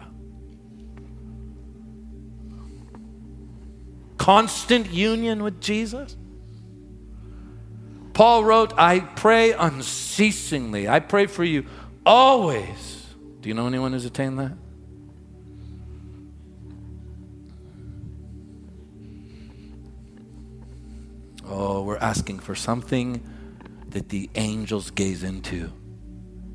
Constant 4.18 4.92
union 4.92 5.44
with 5.44 5.60
Jesus. 5.60 6.16
Paul 8.14 8.44
wrote, 8.44 8.74
I 8.78 9.00
pray 9.00 9.54
unceasingly. 9.54 10.88
I 10.88 11.00
pray 11.00 11.26
for 11.26 11.44
you 11.44 11.66
always. 12.06 13.08
Do 13.42 13.50
you 13.50 13.56
know 13.56 13.68
anyone 13.68 13.92
who's 13.92 14.06
attained 14.06 14.40
that? 14.40 14.54
Oh, 21.46 21.84
we're 21.84 21.98
asking 21.98 22.40
for 22.40 22.56
something 22.56 23.22
that 23.90 24.10
the 24.10 24.30
angels 24.36 24.92
gaze 24.92 25.24
into 25.24 25.72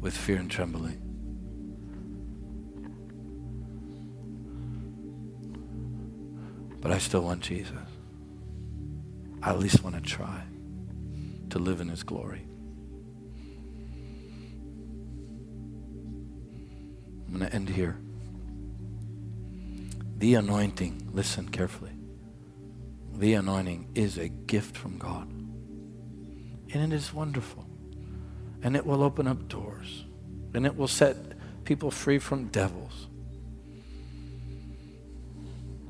with 0.01 0.17
fear 0.17 0.37
and 0.37 0.51
trembling. 0.51 1.01
But 6.81 6.91
I 6.93 6.99
still 6.99 7.23
want 7.23 7.43
Jesus. 7.43 7.77
I 9.43 9.51
at 9.51 9.59
least 9.59 9.83
want 9.85 9.97
to 9.97 10.03
try 10.03 10.43
to 11.51 11.59
live 11.59 11.81
in 11.81 11.89
his 11.89 12.03
glory. 12.03 12.45
I'm 17.27 17.39
going 17.39 17.49
to 17.49 17.55
end 17.55 17.69
here. 17.69 17.99
The 20.17 20.35
anointing, 20.35 21.11
listen 21.13 21.49
carefully 21.49 21.88
the 23.19 23.35
anointing 23.35 23.89
is 23.95 24.17
a 24.17 24.29
gift 24.29 24.77
from 24.77 24.97
God. 24.97 25.29
And 26.73 26.93
it 26.93 26.95
is 26.95 27.13
wonderful. 27.13 27.67
And 28.63 28.77
it 28.77 28.87
will 28.87 29.03
open 29.03 29.27
up 29.27 29.49
doors. 29.49 30.05
And 30.55 30.65
it 30.65 30.77
will 30.77 30.89
set 30.89 31.17
people 31.65 31.91
free 31.91 32.19
from 32.19 32.47
devils. 32.47 33.09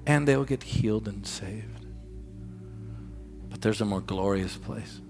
And 0.07 0.27
they 0.27 0.37
will 0.37 0.45
get 0.45 0.63
healed 0.63 1.07
and 1.07 1.27
saved. 1.27 1.85
But 3.51 3.61
there's 3.61 3.83
a 3.83 3.85
more 3.85 4.01
glorious 4.01 4.57
place. 4.57 5.01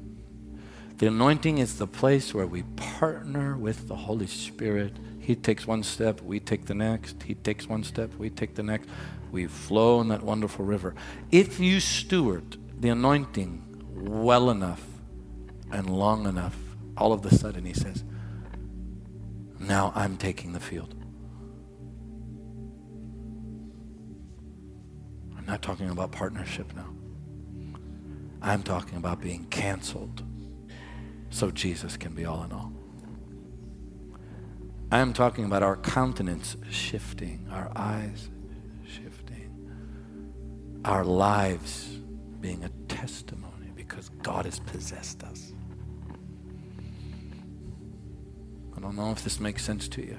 The 0.97 1.07
anointing 1.07 1.59
is 1.59 1.79
the 1.79 1.87
place 1.87 2.35
where 2.35 2.47
we 2.47 2.65
partner 2.75 3.57
with 3.57 3.87
the 3.87 3.95
Holy 3.95 4.27
Spirit. 4.27 4.97
He 5.29 5.37
takes 5.37 5.67
one 5.67 5.83
step, 5.83 6.23
we 6.23 6.41
take 6.41 6.65
the 6.65 6.75
next. 6.75 7.23
He 7.23 7.35
takes 7.35 7.69
one 7.69 7.85
step, 7.85 8.15
we 8.15 8.31
take 8.31 8.55
the 8.55 8.63
next 8.63 8.89
we 9.31 9.47
flow 9.47 10.01
in 10.01 10.09
that 10.09 10.23
wonderful 10.23 10.65
river. 10.65 10.95
If 11.31 11.61
you 11.61 11.81
steward 11.81 12.57
the 12.81 12.89
anointing 12.89 13.63
well 13.95 14.51
enough 14.51 14.83
and 15.71 15.91
long 15.91 16.27
enough, 16.27 16.57
all 16.97 17.13
of 17.13 17.25
a 17.27 17.35
sudden 17.35 17.65
he 17.65 17.73
says, 17.75 18.05
Now 19.59 19.93
I'm 19.95 20.17
taking 20.17 20.53
the 20.53 20.61
field. 20.61 20.95
I'm 25.37 25.45
not 25.47 25.63
talking 25.63 25.91
about 25.91 26.13
partnership 26.13 26.73
now. 26.75 26.89
I'm 28.41 28.63
talking 28.63 28.97
about 28.97 29.21
being 29.21 29.45
canceled 29.47 30.23
so 31.31 31.51
Jesus 31.51 31.97
can 31.97 32.15
be 32.15 32.25
all 32.25 32.45
in 32.45 32.53
all. 32.53 32.73
I 34.91 35.01
am 35.01 35.13
talking 35.13 35.45
about 35.45 35.63
our 35.63 35.77
countenance 35.77 36.57
shifting, 36.71 37.47
our 37.53 37.71
eyes 37.77 38.31
shifting, 38.87 39.69
our 40.85 41.05
lives 41.05 41.99
being 42.41 42.65
a 42.65 42.71
testimony 42.93 43.71
because 43.77 44.09
God 44.23 44.47
has 44.47 44.59
possessed 44.61 45.23
us. 45.25 45.53
I 48.75 48.81
don't 48.81 48.97
know 48.97 49.11
if 49.11 49.23
this 49.25 49.41
makes 49.41 49.63
sense 49.63 49.89
to 49.89 50.07
you. 50.07 50.19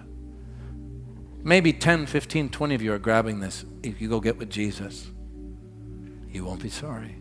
Maybe 1.42 1.74
10, 1.74 2.06
15, 2.06 2.50
20 2.50 2.76
of 2.76 2.82
you 2.82 2.94
are 2.94 3.00
grabbing 3.00 3.40
this. 3.40 3.66
If 3.82 4.02
you 4.02 4.10
go 4.10 4.20
get 4.20 4.38
with 4.38 4.50
Jesus, 4.50 5.10
you 6.30 6.46
won't 6.46 6.62
be 6.62 6.70
sorry. 6.70 7.16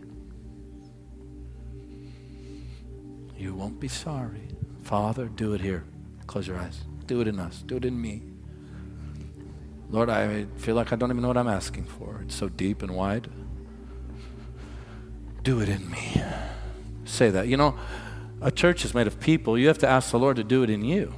You 3.37 3.55
won't 3.55 3.79
be 3.79 3.87
sorry. 3.87 4.49
Father, 4.83 5.27
do 5.29 5.53
it 5.53 5.61
here. 5.61 5.85
Close 6.27 6.45
your 6.45 6.57
eyes. 6.57 6.81
Do 7.09 7.21
it 7.21 7.27
in 7.27 7.39
us. 7.39 7.63
Do 7.65 7.77
it 7.77 7.85
in 7.85 7.99
me. 7.99 8.21
Lord, 9.89 10.11
I 10.11 10.45
feel 10.57 10.75
like 10.75 10.93
I 10.93 10.95
don't 10.95 11.09
even 11.09 11.23
know 11.23 11.29
what 11.29 11.37
I'm 11.37 11.47
asking 11.47 11.85
for. 11.85 12.21
It's 12.21 12.35
so 12.35 12.49
deep 12.49 12.83
and 12.83 12.95
wide. 12.95 13.27
Do 15.41 15.59
it 15.59 15.69
in 15.69 15.89
me. 15.89 16.21
Say 17.05 17.31
that. 17.31 17.47
You 17.47 17.57
know, 17.57 17.79
a 18.41 18.51
church 18.51 18.85
is 18.85 18.93
made 18.93 19.07
of 19.07 19.19
people. 19.19 19.57
You 19.57 19.69
have 19.69 19.79
to 19.79 19.87
ask 19.87 20.11
the 20.11 20.19
Lord 20.19 20.35
to 20.35 20.43
do 20.43 20.61
it 20.61 20.69
in 20.69 20.85
you. 20.85 21.15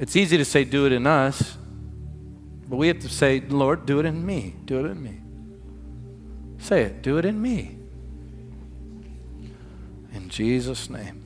It's 0.00 0.16
easy 0.16 0.36
to 0.36 0.44
say, 0.44 0.64
do 0.64 0.84
it 0.86 0.90
in 0.90 1.06
us, 1.06 1.56
but 2.68 2.78
we 2.78 2.88
have 2.88 2.98
to 2.98 3.08
say, 3.08 3.38
Lord, 3.38 3.86
do 3.86 4.00
it 4.00 4.04
in 4.04 4.26
me. 4.26 4.56
Do 4.64 4.84
it 4.84 4.90
in 4.90 5.00
me. 5.00 5.20
Say 6.58 6.82
it. 6.82 7.02
Do 7.02 7.18
it 7.18 7.24
in 7.24 7.40
me. 7.40 7.78
In 10.12 10.28
Jesus' 10.28 10.90
name. 10.90 11.25